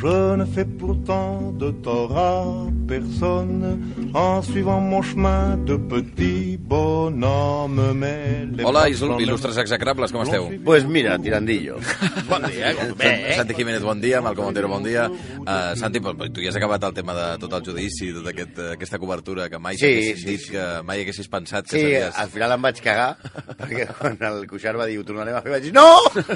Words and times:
Je 0.00 0.36
ne 0.36 0.44
fais 0.44 0.64
pourtant 0.64 1.52
de 1.52 1.70
tort 1.70 2.16
à 2.16 2.44
personne 2.86 3.80
en 4.14 4.42
suivant 4.42 4.80
mon 4.80 5.02
chemin 5.02 5.56
de 5.56 5.76
petit 5.76 6.56
bonhomme. 6.58 7.92
Mais 7.94 8.46
Hola, 8.64 8.88
il·lustres 8.88 9.58
execrables, 9.58 10.10
com 10.12 10.22
esteu? 10.22 10.48
Pues 10.64 10.84
mira, 10.86 11.18
tirandillo. 11.18 11.76
Bon 12.30 12.38
dia, 12.46 12.72
com 12.74 12.92
bé, 12.94 13.10
eh? 13.30 13.34
Santi 13.34 13.54
Jiménez, 13.54 13.82
bon 13.82 13.98
dia, 14.00 14.20
Malcom 14.20 14.44
Montero, 14.44 14.68
bon 14.68 14.84
dia. 14.84 15.08
Uh, 15.10 15.74
Santi, 15.74 15.98
tu 16.32 16.42
ja 16.42 16.50
has 16.50 16.56
acabat 16.56 16.84
el 16.86 16.94
tema 16.94 17.14
de 17.16 17.26
tot 17.42 17.56
el 17.58 17.64
judici, 17.66 18.12
tota 18.14 18.30
aquest, 18.30 18.58
eh, 18.58 18.68
aquesta 18.76 18.98
cobertura 19.02 19.48
que 19.50 19.58
mai 19.58 19.74
Sí, 19.74 19.82
t'haguessis 19.86 20.20
sí, 20.22 20.26
dit, 20.28 20.40
sí. 20.44 20.52
que 20.54 20.66
mai 20.86 21.02
haguessis 21.02 21.28
pensat 21.28 21.66
que 21.66 21.74
Sí, 21.74 21.82
series... 21.82 22.14
al 22.14 22.30
final 22.30 22.54
em 22.54 22.62
vaig 22.68 22.80
cagar, 22.84 23.16
perquè 23.58 23.88
quan 23.98 24.18
el 24.30 24.46
Cuixart 24.50 24.78
va 24.78 24.86
dir 24.86 25.00
ho 25.00 25.06
tornarem 25.08 25.34
a 25.34 25.42
fer, 25.42 25.50
vaig 25.56 25.66
dir 25.66 25.74
no! 25.74 25.88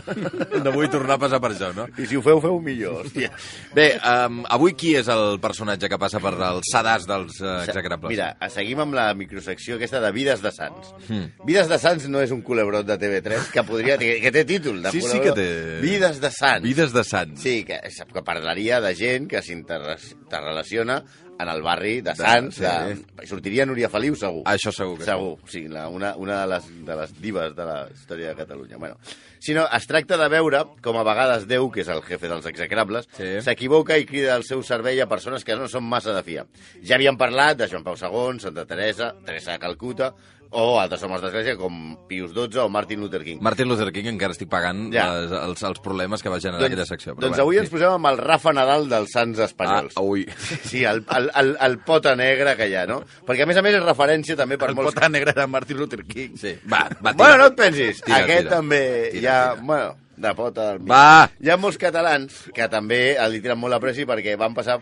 No 0.65 0.73
vull 0.75 0.89
tornar 0.91 1.19
a 1.19 1.23
passar 1.23 1.39
per 1.43 1.53
això, 1.53 1.71
no? 1.77 1.87
I 2.01 2.07
si 2.11 2.19
ho 2.19 2.23
feu, 2.25 2.41
feu 2.43 2.59
millor, 2.63 3.04
hòstia. 3.05 3.31
Bé, 3.77 3.87
um, 4.01 4.43
avui 4.53 4.75
qui 4.79 4.95
és 4.99 5.09
el 5.13 5.39
personatge 5.43 5.89
que 5.93 5.99
passa 6.01 6.21
per 6.25 6.33
el 6.35 6.61
sedàs 6.67 7.07
dels 7.09 7.41
uh, 7.43 7.61
execrables? 7.65 8.11
Mira, 8.11 8.31
seguim 8.53 8.81
amb 8.85 8.95
la 8.99 9.07
microsecció 9.19 9.77
aquesta 9.79 10.01
de 10.05 10.13
Vides 10.17 10.43
de 10.45 10.53
Sants. 10.55 10.95
Vides 11.47 11.69
de 11.71 11.79
Sants 11.79 12.09
no 12.13 12.23
és 12.25 12.33
un 12.35 12.43
culebrot 12.47 12.87
de 12.89 12.99
TV3 13.01 13.51
que 13.55 13.65
podria... 13.69 13.99
Que, 14.01 14.17
que 14.25 14.33
té 14.35 14.45
títol 14.49 14.83
de 14.83 14.91
Sí, 14.95 15.01
sí 15.01 15.09
culebrot. 15.19 15.35
que 15.35 15.41
té. 15.41 15.81
Vides 15.85 16.21
de 16.23 16.31
Sants. 16.35 16.65
Vides 16.65 16.93
de 16.95 17.05
sants. 17.05 17.41
Sí, 17.45 17.59
que, 17.69 17.81
que 18.15 18.23
parlaria 18.27 18.81
de 18.81 18.95
gent 18.99 19.29
que 19.31 19.43
s'interrelaciona 19.43 21.03
en 21.41 21.49
el 21.51 21.63
barri 21.63 21.97
de 22.01 22.13
De- 22.13 22.17
Sants. 22.17 22.55
sí. 22.57 22.63
De, 22.63 23.27
sortiria 23.27 23.67
Núria 23.67 23.89
Feliu, 23.91 24.15
segur. 24.15 24.45
Això 24.47 24.71
segur 24.73 24.99
que 24.99 25.05
sí. 25.05 25.11
Segur, 25.11 25.39
sí, 25.51 25.65
la, 25.69 25.89
una, 25.89 26.15
una 26.17 26.41
de, 26.43 26.47
les, 26.55 26.69
de 26.87 26.97
les 27.01 27.15
divas 27.21 27.57
de 27.57 27.65
la 27.67 27.89
història 27.93 28.29
de 28.29 28.37
Catalunya. 28.39 28.77
Bueno, 28.79 28.97
sinó 29.45 29.67
es 29.77 29.87
tracta 29.87 30.17
de 30.17 30.29
veure 30.33 30.63
com 30.85 30.97
a 30.97 31.05
vegades 31.05 31.45
Déu, 31.51 31.69
que 31.71 31.83
és 31.85 31.89
el 31.93 32.01
jefe 32.07 32.31
dels 32.31 32.47
execrables, 32.49 33.09
Sí. 33.13 33.41
s'equivoca 33.45 33.99
i 34.01 34.07
crida 34.09 34.37
el 34.39 34.45
seu 34.49 34.63
servei 34.65 35.01
a 35.05 35.09
persones 35.11 35.45
que 35.45 35.57
no 35.57 35.69
són 35.69 35.85
massa 35.85 36.15
de 36.17 36.23
fiar. 36.25 36.47
Ja 36.83 36.97
havíem 36.97 37.19
parlat 37.21 37.59
de 37.61 37.69
Joan 37.69 37.85
Pau 37.85 37.95
II, 38.01 38.41
Santa 38.41 38.65
Teresa, 38.65 39.13
Teresa 39.27 39.53
de 39.53 39.59
Calcuta, 39.59 40.15
o 40.51 40.79
altres 40.81 41.03
homes 41.03 41.23
d'església 41.23 41.57
com 41.59 41.97
Pius 42.09 42.33
XII 42.35 42.61
o 42.63 42.69
Martin 42.69 43.01
Luther 43.01 43.23
King. 43.25 43.41
Martin 43.43 43.69
Luther 43.69 43.91
King 43.93 44.07
encara 44.13 44.33
estic 44.37 44.49
pagant 44.53 44.85
Ja. 44.95 45.07
les, 45.15 45.33
els, 45.33 45.63
els 45.67 45.81
problemes 45.81 46.23
que 46.23 46.29
va 46.31 46.39
generar 46.41 46.67
aquella 46.69 46.87
secció. 46.87 47.15
però 47.15 47.27
doncs 47.29 47.37
bé, 47.39 47.43
avui 47.43 47.57
sí. 47.57 47.63
ens 47.65 47.71
posem 47.73 47.97
amb 47.97 48.07
el 48.13 48.19
Rafa 48.19 48.53
Nadal 48.53 48.89
dels 48.89 49.11
Sants 49.17 49.39
Espanyols. 49.39 49.97
Ah, 49.97 50.03
ui. 50.03 50.27
Sí, 50.65 50.85
el, 50.85 51.05
el, 51.17 51.31
el, 51.35 51.57
el 51.61 51.79
pota 51.87 52.15
negre 52.17 52.55
que 52.57 52.69
hi 52.71 52.75
ha, 52.79 52.87
no? 52.87 53.01
Perquè, 53.27 53.43
a 53.43 53.47
més 53.51 53.57
a 53.59 53.63
més, 53.67 53.75
és 53.75 53.83
referència 53.85 54.37
també 54.37 54.59
per 54.61 54.71
El 54.71 54.79
molts... 54.79 54.95
pota 54.95 55.09
negra 55.09 55.33
de 55.37 55.47
Martin 55.51 55.77
Luther 55.83 56.05
King. 56.07 56.37
Sí, 56.41 56.55
va, 56.71 56.85
va, 57.01 57.13
tira. 57.13 57.19
Bueno, 57.25 57.37
no 57.43 57.47
et 57.51 57.57
pensis. 57.59 58.01
Tira, 58.05 58.23
Aquest 58.23 58.47
tira. 58.47 58.57
també 58.61 58.83
Tira, 59.13 59.21
hi 59.21 59.27
ha... 59.27 59.39
tira. 59.55 59.65
Bueno, 59.65 59.97
de 60.17 60.35
pota 60.39 60.69
del 60.71 60.79
mig. 60.85 60.89
Va! 60.93 61.31
Hi 61.43 61.51
ha 61.51 61.57
molts 61.59 61.77
catalans 61.83 62.45
que 62.55 62.69
també 62.71 63.17
li 63.33 63.41
tiren 63.43 63.59
molt 63.59 63.75
a 63.75 63.81
pressi 63.83 64.07
perquè 64.07 64.37
van 64.39 64.55
passar 64.55 64.79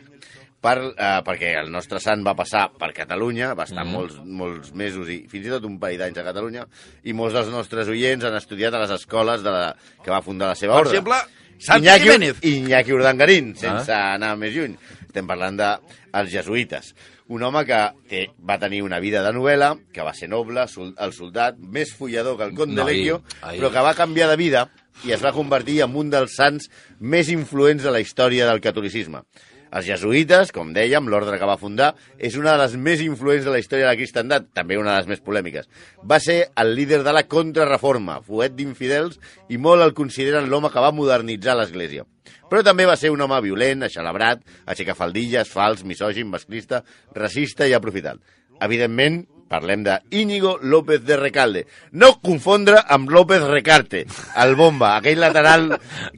per, 0.62 0.76
eh, 0.94 1.18
perquè 1.26 1.52
el 1.60 1.70
nostre 1.74 2.00
sant 2.02 2.22
va 2.26 2.36
passar 2.38 2.68
per 2.78 2.92
Catalunya, 2.96 3.52
va 3.58 3.66
estar 3.66 3.84
mm. 3.84 3.92
molts, 3.92 4.18
molts 4.22 4.72
mesos 4.78 5.10
i 5.10 5.22
fins 5.30 5.48
i 5.48 5.54
tot 5.56 5.66
un 5.68 5.78
parell 5.82 6.04
d'anys 6.04 6.22
a 6.22 6.26
Catalunya, 6.30 6.66
i 7.04 7.14
molts 7.18 7.34
dels 7.36 7.50
nostres 7.52 7.90
oients 7.92 8.24
han 8.28 8.38
estudiat 8.38 8.74
a 8.74 8.82
les 8.84 8.96
escoles 9.00 9.42
de 9.42 9.54
la, 9.54 9.70
que 10.04 10.12
va 10.14 10.22
fundar 10.22 10.52
la 10.52 10.58
seva 10.58 10.78
Per 10.78 10.86
ordre. 10.86 10.98
exemple, 10.98 11.20
Santi 11.62 11.86
Iñaki, 11.86 12.02
Jiménez. 12.02 12.38
Iñaki 12.42 12.92
Urdangarín, 12.92 13.54
sense 13.54 13.92
Ah. 13.92 14.14
anar 14.14 14.36
més 14.36 14.54
lluny. 14.54 14.76
Estem 15.06 15.26
parlant 15.26 15.56
de 15.56 15.68
els 16.18 16.30
jesuïtes. 16.32 16.94
Un 17.28 17.42
home 17.42 17.64
que 17.64 17.78
té, 18.08 18.22
va 18.48 18.58
tenir 18.58 18.82
una 18.82 18.98
vida 18.98 19.22
de 19.22 19.30
novel·la, 19.32 19.76
que 19.92 20.02
va 20.02 20.12
ser 20.12 20.28
noble, 20.28 20.66
sol, 20.68 20.94
el 20.98 21.12
soldat, 21.12 21.56
més 21.58 21.92
follador 21.94 22.36
que 22.36 22.44
el 22.50 22.54
Conde 22.54 22.82
Noi, 22.82 22.96
Lecchio, 22.96 23.22
però 23.40 23.70
que 23.70 23.84
va 23.86 23.94
canviar 23.94 24.28
de 24.28 24.36
vida 24.36 24.68
i 25.04 25.12
es 25.12 25.22
va 25.22 25.32
convertir 25.32 25.80
en 25.82 25.94
un 25.96 26.10
dels 26.10 26.34
sants 26.36 26.68
més 27.00 27.30
influents 27.32 27.82
de 27.82 27.90
la 27.90 28.00
història 28.00 28.46
del 28.46 28.60
catolicisme. 28.60 29.22
Els 29.72 29.86
jesuïtes, 29.88 30.50
com 30.52 30.74
dèiem, 30.76 31.06
l'ordre 31.08 31.38
que 31.40 31.48
va 31.48 31.56
fundar, 31.56 31.94
és 32.20 32.36
una 32.36 32.52
de 32.52 32.60
les 32.60 32.74
més 32.76 33.00
influents 33.00 33.46
de 33.46 33.54
la 33.54 33.60
història 33.62 33.86
de 33.86 33.94
la 33.94 33.96
cristandat, 33.96 34.50
també 34.52 34.76
una 34.76 34.92
de 34.92 34.98
les 35.00 35.08
més 35.14 35.22
polèmiques. 35.24 35.68
Va 36.04 36.18
ser 36.20 36.38
el 36.60 36.74
líder 36.76 37.00
de 37.06 37.14
la 37.16 37.24
contrarreforma, 37.24 38.18
fuet 38.26 38.52
d'infidels, 38.58 39.16
i 39.48 39.56
molt 39.56 39.84
el 39.86 39.94
consideren 39.96 40.50
l'home 40.52 40.68
que 40.72 40.84
va 40.84 40.92
modernitzar 40.92 41.56
l'Església. 41.56 42.04
Però 42.52 42.60
també 42.60 42.84
va 42.84 42.98
ser 43.00 43.08
un 43.14 43.24
home 43.24 43.40
violent, 43.40 43.86
aixelebrat, 43.86 44.44
aixecafaldilles, 44.68 45.48
fals, 45.48 45.86
misògin, 45.88 46.28
masclista, 46.28 46.82
racista 47.16 47.64
i 47.64 47.72
aprofitat. 47.72 48.20
Evidentment, 48.62 49.22
parlem 49.52 49.84
de 49.84 49.98
Íñigo 50.10 50.56
López 50.62 51.04
de 51.04 51.18
Recalde. 51.20 51.66
No 51.92 52.14
confondre 52.24 52.80
amb 52.88 53.10
López 53.12 53.44
Recarte, 53.44 54.06
el 54.42 54.56
bomba, 54.56 54.96
aquell 54.96 55.20
lateral 55.20 55.68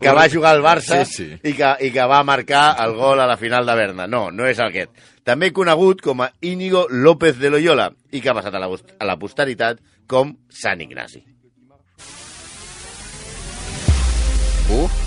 que 0.01 0.15
va 0.15 0.29
jugar 0.31 0.55
al 0.55 0.63
Barça 0.63 1.03
Sí, 1.05 1.25
sí. 1.25 1.29
I, 1.43 1.57
que, 1.59 1.75
i 1.89 1.91
que 1.95 2.07
va 2.11 2.23
marcar 2.27 2.77
el 2.85 2.95
gol 2.99 3.21
a 3.21 3.27
la 3.27 3.39
final 3.41 3.67
de 3.67 3.75
Berna. 3.75 4.07
No, 4.07 4.29
no 4.31 4.47
és 4.47 4.63
aquest. 4.63 4.95
També 5.25 5.51
conegut 5.57 6.03
com 6.05 6.23
a 6.23 6.31
Íñigo 6.45 6.87
López 6.91 7.41
de 7.41 7.51
Loyola 7.51 7.91
i 8.13 8.21
que 8.21 8.31
ha 8.31 8.37
passat 8.37 8.55
a 8.55 8.63
la, 8.63 8.69
a 8.71 9.09
la 9.09 9.19
posteritat 9.19 9.81
com 10.07 10.37
Sant 10.53 10.85
Ignasi. 10.85 11.25
Uh. 14.75 15.04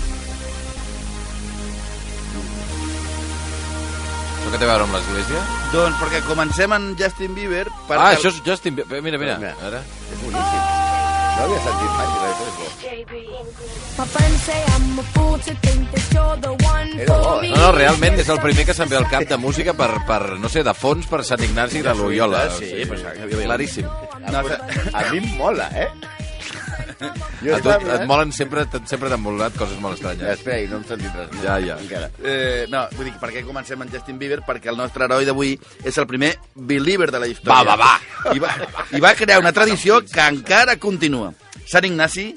Això 4.48 4.56
què 4.56 4.60
té 4.62 4.64
a 4.64 4.70
veure 4.70 4.84
amb 4.86 4.94
l'església? 4.96 5.40
Doncs 5.74 5.96
perquè 6.00 6.20
comencem 6.24 6.72
en 6.72 6.84
Justin 6.96 7.34
Bieber... 7.36 7.66
Per 7.88 7.98
Ah, 8.00 8.14
això 8.14 8.30
és 8.32 8.38
Justin 8.46 8.78
Bieber. 8.78 9.02
Mira, 9.04 9.18
mira. 9.20 9.34
Mira. 9.42 9.50
Ara. 9.68 9.82
És 10.08 10.22
boníssim. 10.22 10.62
No 11.38 11.44
havia 11.44 11.58
sentit 11.66 11.92
mai, 11.98 12.06
però 12.14 12.30
això 12.32 12.46
és 12.48 12.56
bo. 12.56 12.66
My 13.98 14.06
friends 14.14 14.42
say 14.46 14.58
I'm 14.72 14.98
a 14.98 15.04
fool 15.12 15.38
to 15.44 15.52
think 15.66 15.90
that 15.92 16.12
you're 16.14 16.36
the 16.40 16.52
one 16.64 16.92
Era 17.02 17.12
bo, 17.12 17.22
for 17.22 17.44
eh? 17.44 17.48
me. 17.48 17.50
No, 17.52 17.60
no, 17.66 17.72
realment 17.76 18.18
és 18.22 18.28
el 18.32 18.40
primer 18.40 18.64
que 18.70 18.74
se'm 18.74 18.88
ve 18.88 18.96
al 18.96 19.08
cap 19.12 19.26
de 19.28 19.36
música 19.36 19.74
per, 19.76 19.90
per 20.08 20.20
no 20.40 20.48
sé, 20.48 20.62
de 20.64 20.72
fons 20.74 21.06
per 21.10 21.20
Sant 21.28 21.42
Ignasi 21.44 21.82
de 21.84 21.94
Loyola. 21.98 22.46
Sí, 22.56 22.70
O 22.72 22.72
sigui, 22.72 22.86
però 22.88 23.42
claríssim. 23.44 23.90
No, 24.32 24.44
A 24.94 25.04
mi 25.12 25.20
em 25.20 25.28
mola, 25.36 25.68
eh? 25.76 25.90
Jo 26.98 27.54
A 27.54 27.58
estava 27.58 27.76
et 27.76 27.82
mirant- 27.84 28.06
molen 28.10 28.32
sempre, 28.32 28.64
sempre 28.86 29.08
t'han 29.08 29.20
molat 29.22 29.54
coses 29.56 29.78
molt 29.80 29.94
estranyes. 29.94 30.28
Espera, 30.38 30.58
no 30.68 30.76
hem 30.80 30.84
sentit 30.84 31.14
res. 31.14 31.28
Ja, 31.42 31.58
ja. 31.62 31.76
Encara. 31.78 32.10
eh, 32.24 32.66
no, 32.68 32.86
vull 32.96 33.04
dir, 33.06 33.14
per 33.20 33.30
què 33.30 33.44
comencem 33.46 33.80
en 33.82 33.90
Justin 33.92 34.18
Bieber? 34.18 34.40
Perquè 34.46 34.70
el 34.72 34.76
nostre 34.76 35.04
heroi 35.04 35.24
d'avui 35.24 35.52
és 35.84 35.96
el 35.98 36.06
primer 36.06 36.36
believer 36.54 37.10
de 37.12 37.20
la 37.20 37.26
Va, 37.26 37.32
història. 37.32 37.62
va, 37.64 37.76
va. 37.76 38.34
I 38.34 38.38
va, 38.38 38.54
I 38.92 39.00
va 39.00 39.14
crear 39.14 39.38
una 39.38 39.52
tradició 39.52 40.00
que 40.04 40.20
encara 40.26 40.76
continua. 40.76 41.32
Sant 41.66 41.84
Ignasi 41.84 42.34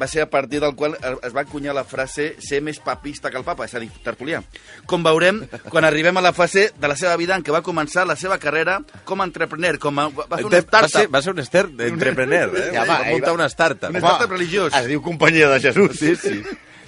va 0.00 0.06
ser 0.08 0.22
a 0.22 0.28
partir 0.30 0.58
del 0.60 0.74
qual 0.74 0.96
es 1.22 1.34
va 1.36 1.42
encunyar 1.44 1.74
la 1.74 1.84
frase 1.84 2.34
ser 2.40 2.60
més 2.64 2.78
papista 2.80 3.30
que 3.30 3.36
el 3.38 3.44
papa, 3.44 3.66
és 3.68 3.74
a 3.74 3.80
dir, 3.82 3.90
tertulià. 4.02 4.40
Com 4.86 5.04
veurem 5.04 5.42
quan 5.68 5.84
arribem 5.84 6.16
a 6.16 6.22
la 6.24 6.32
fase 6.32 6.70
de 6.78 6.88
la 6.88 6.96
seva 6.96 7.16
vida 7.20 7.36
en 7.36 7.44
què 7.44 7.52
va 7.54 7.62
començar 7.62 8.06
la 8.08 8.16
seva 8.16 8.38
carrera 8.42 8.80
com 9.04 9.20
a 9.20 9.24
entrepreneur, 9.28 9.78
com 9.78 9.98
a, 10.00 10.08
va 10.08 10.38
fer 10.40 10.46
una 10.48 10.56
Va 10.56 10.60
ser, 10.60 10.66
startup. 10.66 11.12
va 11.14 11.22
ser 11.22 11.32
un 11.36 11.38
ester 11.44 11.66
entrepreneur, 11.92 12.50
eh? 12.56 12.70
Ja, 12.74 12.84
va, 12.88 12.98
va, 13.04 13.10
muntar 13.12 13.30
va- 13.30 13.38
una 13.42 13.48
startup. 13.52 13.90
Un 13.90 13.96
startup 14.02 14.30
religiós. 14.36 14.74
Es 14.74 14.86
diu 14.90 15.02
Companyia 15.02 15.48
de 15.52 15.60
Jesús. 15.60 15.98
Sí, 15.98 16.16
sí. 16.16 16.42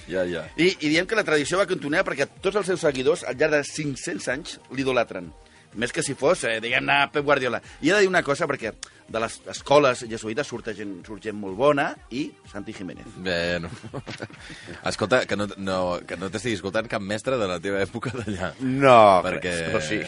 Ja, 0.09 0.25
ja. 0.29 0.43
I, 0.57 0.67
I 0.85 0.89
diem 0.91 1.07
que 1.09 1.15
la 1.17 1.23
tradició 1.25 1.57
va 1.57 1.65
continuar 1.65 2.03
perquè 2.05 2.27
tots 2.41 2.59
els 2.59 2.67
seus 2.69 2.81
seguidors, 2.83 3.23
al 3.25 3.37
llarg 3.39 3.55
de 3.57 3.63
500 3.65 4.27
anys, 4.33 4.59
l'idolatren. 4.75 5.31
Més 5.75 5.91
que 5.91 6.03
si 6.05 6.13
fos, 6.15 6.43
eh, 6.47 6.59
diguem-ne, 6.63 6.99
Pep 7.11 7.25
Guardiola. 7.25 7.57
I 7.81 7.89
he 7.89 7.93
de 7.95 8.03
dir 8.05 8.07
una 8.07 8.21
cosa, 8.23 8.45
perquè 8.47 8.69
de 9.07 9.19
les 9.21 9.35
escoles 9.53 9.99
jesuïtes 10.09 10.47
surt 10.49 10.71
gent, 10.73 10.95
surt 11.05 11.21
gent 11.21 11.35
molt 11.37 11.53
bona 11.59 11.91
i 12.17 12.23
Santi 12.51 12.73
Jiménez. 12.73 13.05
Bé, 13.21 13.59
no. 13.61 13.69
Escolta, 14.89 15.19
que 15.29 15.35
no, 15.37 15.45
no, 15.61 15.77
que 16.07 16.17
no 16.17 16.29
t'estigui 16.33 16.57
escoltant 16.57 16.87
cap 16.89 17.03
mestre 17.05 17.37
de 17.37 17.47
la 17.49 17.59
teva 17.61 17.81
època 17.85 18.11
d'allà. 18.15 18.51
No, 18.65 18.97
Perquè, 19.25 19.51
res, 19.53 19.67
però 19.69 19.81
sí. 19.85 19.99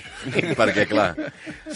perquè, 0.58 0.88
clar, 0.90 1.12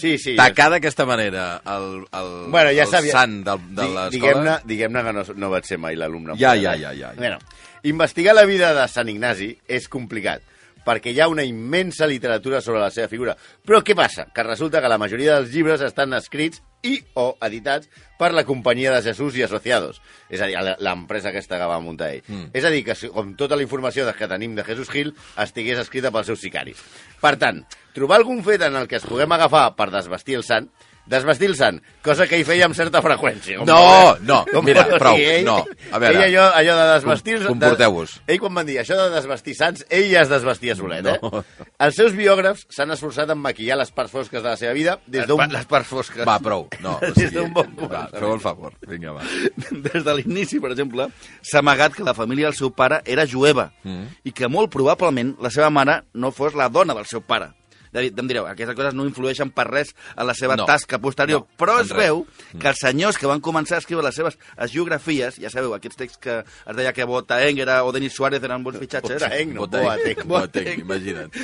Sí, 0.02 0.16
sí. 0.22 0.36
tacar 0.40 0.70
d'aquesta 0.74 1.06
manera 1.06 1.62
el, 1.76 1.88
el, 2.10 2.32
Bueno, 2.54 2.72
ja 2.74 2.88
el 2.88 2.94
sabia... 2.94 3.14
sant 3.20 3.42
de, 3.46 3.58
de 3.70 3.86
l'escola... 3.86 4.08
Diguem-ne 4.16 4.56
diguem 4.66 4.98
que 5.02 5.14
no, 5.20 5.26
no 5.46 5.52
vaig 5.54 5.70
ser 5.70 5.78
mai 5.82 6.00
l'alumne. 6.00 6.38
Ja, 6.42 6.56
ja, 6.58 6.74
ja, 6.74 6.90
ja, 6.94 7.12
ja. 7.14 7.20
Bueno, 7.20 7.38
investigar 7.84 8.34
la 8.38 8.48
vida 8.50 8.74
de 8.78 8.88
Sant 8.90 9.10
Ignasi 9.14 9.52
és 9.70 9.88
complicat, 9.94 10.42
perquè 10.86 11.14
hi 11.14 11.22
ha 11.22 11.30
una 11.30 11.46
immensa 11.46 12.10
literatura 12.10 12.62
sobre 12.66 12.82
la 12.82 12.90
seva 12.94 13.08
figura. 13.12 13.38
Però 13.66 13.84
què 13.86 13.94
passa? 13.98 14.26
Que 14.34 14.46
resulta 14.46 14.82
que 14.82 14.90
la 14.90 14.98
majoria 15.02 15.38
dels 15.38 15.54
llibres 15.54 15.86
estan 15.86 16.18
escrits 16.18 16.62
i 16.84 17.00
o 17.14 17.38
editats 17.42 17.90
per 18.18 18.32
la 18.34 18.44
Companyia 18.44 18.92
de 18.96 19.02
Jesús 19.02 19.36
i 19.38 19.44
Associados, 19.44 20.02
és 20.30 20.42
a 20.42 20.48
dir, 20.48 20.56
la- 20.62 20.78
l'empresa 20.80 21.30
aquesta 21.30 21.58
que 21.58 21.66
va 21.70 21.80
muntar 21.80 22.12
ell. 22.14 22.24
Mm. 22.28 22.50
És 22.54 22.66
a 22.66 22.70
dir, 22.70 22.84
que 22.86 22.96
com 23.10 23.36
tota 23.36 23.56
la 23.56 23.64
informació 23.64 24.06
que 24.18 24.28
tenim 24.28 24.56
de 24.56 24.64
Jesús 24.64 24.90
Gil 24.90 25.14
estigués 25.38 25.80
escrita 25.80 26.12
pels 26.12 26.26
seus 26.28 26.40
sicaris. 26.42 26.82
Per 27.22 27.36
tant, 27.38 27.64
trobar 27.94 28.18
algun 28.18 28.44
fet 28.44 28.62
en 28.62 28.76
el 28.76 28.88
que 28.88 28.98
es 28.98 29.06
puguem 29.06 29.32
agafar 29.32 29.76
per 29.76 29.92
desvestir 29.92 30.36
el 30.36 30.44
sant 30.44 30.70
desvestir 31.06 31.48
el 31.50 31.56
sant, 31.56 31.82
cosa 32.04 32.28
que 32.28 32.38
ell 32.38 32.46
feia 32.46 32.66
amb 32.66 32.76
certa 32.78 33.02
freqüència. 33.02 33.58
Com 33.60 33.68
No, 33.68 34.16
no, 34.22 34.46
Com 34.52 34.66
mira, 34.66 34.86
prou, 35.00 35.18
ell, 35.18 35.44
no. 35.46 35.58
A 35.92 36.00
veure. 36.00 36.18
Ell 36.18 36.24
allò, 36.38 36.46
allò 36.56 36.76
de 36.78 36.86
desvestir... 36.94 37.38
Com- 37.40 37.48
comporteu-vos. 37.60 38.14
de- 38.26 38.34
Ell 38.34 38.40
quan 38.40 38.54
van 38.56 38.66
dir 38.70 38.78
això 38.80 38.96
de 39.00 39.10
desvestir 39.16 39.56
sants, 39.56 39.86
ell 39.90 40.08
ja 40.12 40.22
es 40.22 40.30
desvestia 40.30 40.76
solet, 40.76 41.04
No. 41.04 41.16
eh? 41.42 41.66
Els 41.82 41.96
seus 41.96 42.14
biògrafs 42.16 42.68
s'han 42.70 42.92
esforçat 42.92 43.30
en 43.34 43.40
maquillar 43.42 43.78
les 43.78 43.92
parts 43.92 44.12
fosques 44.12 44.42
de 44.44 44.50
la 44.50 44.58
seva 44.58 44.74
vida 44.74 45.00
des 45.08 45.26
d'un... 45.28 45.42
les 45.52 45.66
parts 45.66 45.88
fosques. 45.88 46.26
Va, 46.26 46.40
prou. 46.40 46.68
No, 46.82 46.98
o 46.98 47.00
Des 47.02 47.14
sigui, 47.28 47.36
d'un 47.36 47.52
bon 47.54 47.68
va, 47.76 47.82
començament. 48.08 48.20
feu 48.20 48.34
el 48.34 48.40
favor. 48.40 48.74
Vinga, 48.88 49.12
va. 49.14 49.22
Des 49.92 50.04
de 50.06 50.14
l'inici, 50.18 50.60
per 50.60 50.72
exemple, 50.72 51.08
s'ha 51.42 51.60
amagat 51.60 51.94
que 51.98 52.04
la 52.04 52.14
família 52.14 52.48
del 52.48 52.56
seu 52.58 52.72
pare 52.72 53.02
era 53.06 53.26
jueva 53.28 53.72
Mm. 53.84 54.06
i 54.26 54.32
que 54.32 54.48
molt 54.48 54.70
probablement 54.72 55.36
la 55.42 55.50
seva 55.50 55.70
mare 55.74 56.02
no 56.14 56.32
fos 56.32 56.54
la 56.54 56.70
dona 56.70 56.94
del 56.94 57.06
seu 57.10 57.22
pare. 57.22 57.48
Em 57.94 58.28
direu, 58.28 58.46
aquestes 58.48 58.76
coses 58.76 58.94
no 58.94 59.06
influeixen 59.06 59.52
per 59.52 59.68
res 59.70 59.94
en 60.16 60.26
la 60.28 60.34
seva 60.34 60.56
No. 60.56 60.66
tasca 60.66 61.00
posterior, 61.00 61.42
No, 61.42 61.48
però 61.58 61.82
es 61.82 61.90
res. 61.90 61.98
veu 61.98 62.26
que 62.60 62.68
els 62.70 62.80
senyors 62.80 63.18
que 63.18 63.28
van 63.28 63.42
començar 63.42 63.76
a 63.76 63.80
escriure 63.80 64.04
les 64.04 64.16
seves 64.16 64.38
geografies, 64.72 65.36
ja 65.38 65.50
sabeu, 65.50 65.74
aquests 65.74 65.98
texts 65.98 66.18
que 66.18 66.40
es 66.44 66.76
deia 66.76 66.94
que 66.94 67.04
Botaeng 67.04 67.60
era, 67.60 67.84
o 67.84 67.92
Denis 67.92 68.14
Suárez 68.14 68.42
eren 68.44 68.64
bons 68.64 68.78
fitxatges, 68.80 69.22
Botaeng, 69.24 69.54
no, 69.54 69.62
Botaeng. 69.68 69.88
Boateng. 70.26 70.28
Boateng, 70.28 70.80
imagina't. 70.82 71.36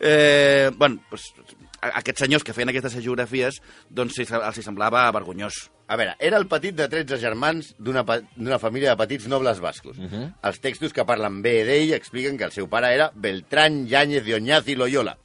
eh, 0.00 0.70
bueno, 0.76 1.00
pues, 1.08 1.32
a- 1.80 1.98
aquests 2.00 2.20
senyors 2.24 2.42
que 2.44 2.52
feien 2.56 2.68
aquestes 2.72 2.96
geografies, 3.02 3.60
doncs 3.88 4.18
els 4.18 4.58
hi 4.58 4.62
semblava 4.62 5.10
vergonyós. 5.12 5.70
A 5.88 5.94
veure, 5.94 6.16
era 6.18 6.36
el 6.40 6.48
petit 6.50 6.74
de 6.74 6.88
13 6.90 7.16
germans 7.22 7.74
d'una 7.78 8.58
família 8.58 8.90
de 8.90 8.96
petits 8.96 9.28
nobles 9.30 9.60
bascos. 9.60 9.96
Uh 9.98 10.08
-huh. 10.10 10.34
Els 10.42 10.60
textos 10.60 10.92
que 10.92 11.04
parlen 11.04 11.42
bé 11.42 11.64
d'ell 11.64 11.92
expliquen 11.94 12.36
que 12.36 12.44
el 12.44 12.50
seu 12.52 12.68
pare 12.68 12.92
era 12.92 13.12
Beltrán 13.14 13.86
Yáñez 13.86 14.24
de 14.24 14.34
Oñaz 14.34 14.66
i 14.66 14.74
Loyola, 14.74 15.16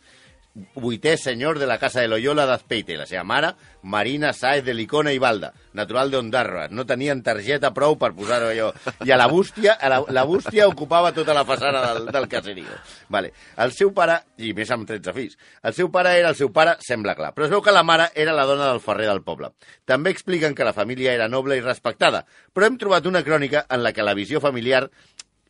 vuitè 0.53 1.15
senyor 1.17 1.59
de 1.59 1.67
la 1.67 1.77
casa 1.79 2.01
de 2.01 2.07
Loyola 2.07 2.45
d'Azpeite. 2.45 2.97
La 2.99 3.05
seva 3.07 3.23
mare, 3.23 3.53
Marina 3.83 4.33
Sáez 4.33 4.63
de 4.65 4.73
Licona 4.73 5.13
i 5.15 5.19
Balda, 5.19 5.53
natural 5.73 6.11
d'Ondarra. 6.11 6.67
No 6.69 6.85
tenien 6.85 7.23
targeta 7.23 7.71
prou 7.73 7.97
per 7.99 8.11
posar-ho 8.17 8.49
allò. 8.51 8.71
I 9.05 9.11
a 9.11 9.19
la 9.19 9.27
bústia, 9.31 9.77
a 9.79 9.89
la, 9.89 10.01
la 10.09 10.25
bústia 10.27 10.67
ocupava 10.67 11.13
tota 11.15 11.35
la 11.37 11.45
façana 11.47 11.83
del, 11.93 12.09
del 12.11 12.27
caserío. 12.27 12.75
Vale. 13.09 13.31
El 13.63 13.71
seu 13.77 13.93
pare, 13.95 14.19
i 14.37 14.53
més 14.57 14.71
amb 14.73 14.87
13 14.89 15.15
fills, 15.15 15.39
el 15.63 15.77
seu 15.77 15.91
pare 15.93 16.17
era 16.19 16.33
el 16.33 16.39
seu 16.39 16.51
pare, 16.51 16.75
sembla 16.83 17.15
clar, 17.15 17.31
però 17.35 17.47
es 17.47 17.53
veu 17.53 17.63
que 17.63 17.75
la 17.75 17.85
mare 17.87 18.09
era 18.15 18.35
la 18.35 18.45
dona 18.49 18.67
del 18.69 18.83
ferrer 18.83 19.07
del 19.07 19.23
poble. 19.23 19.53
També 19.87 20.11
expliquen 20.11 20.55
que 20.55 20.67
la 20.67 20.75
família 20.75 21.15
era 21.15 21.31
noble 21.31 21.57
i 21.57 21.65
respectada, 21.65 22.25
però 22.53 22.67
hem 22.67 22.77
trobat 22.81 23.07
una 23.07 23.23
crònica 23.23 23.65
en 23.69 23.83
la 23.85 23.95
que 23.95 24.05
la 24.05 24.17
visió 24.17 24.43
familiar 24.43 24.87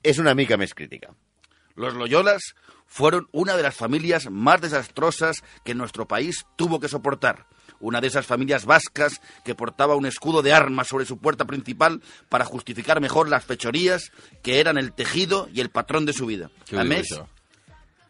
és 0.04 0.18
una 0.22 0.34
mica 0.38 0.58
més 0.58 0.74
crítica. 0.74 1.14
Los 1.82 1.96
Loyolas 1.96 2.54
fueron 2.86 3.28
una 3.32 3.58
de 3.58 3.64
las 3.64 3.76
familias 3.76 4.30
más 4.30 4.62
desastrosas 4.62 5.44
que 5.66 5.74
nuestro 5.74 6.08
país 6.08 6.46
tuvo 6.56 6.80
que 6.80 6.88
soportar. 6.88 7.48
Una 7.80 8.00
de 8.00 8.08
esas 8.08 8.28
familias 8.28 8.66
vascas 8.66 9.20
que 9.44 9.56
portaba 9.56 9.96
un 9.96 10.06
escudo 10.06 10.44
de 10.44 10.54
armas 10.54 10.88
sobre 10.88 11.08
su 11.08 11.18
puerta 11.18 11.46
principal 11.46 12.04
para 12.30 12.46
justificar 12.46 13.02
mejor 13.02 13.30
las 13.30 13.46
fechorías 13.46 14.12
que 14.44 14.60
eran 14.60 14.78
el 14.78 14.94
tejido 14.94 15.50
y 15.52 15.62
el 15.62 15.72
patrón 15.72 16.06
de 16.06 16.14
su 16.14 16.28
vida. 16.28 16.52
A 16.72 16.84
això? 16.84 17.26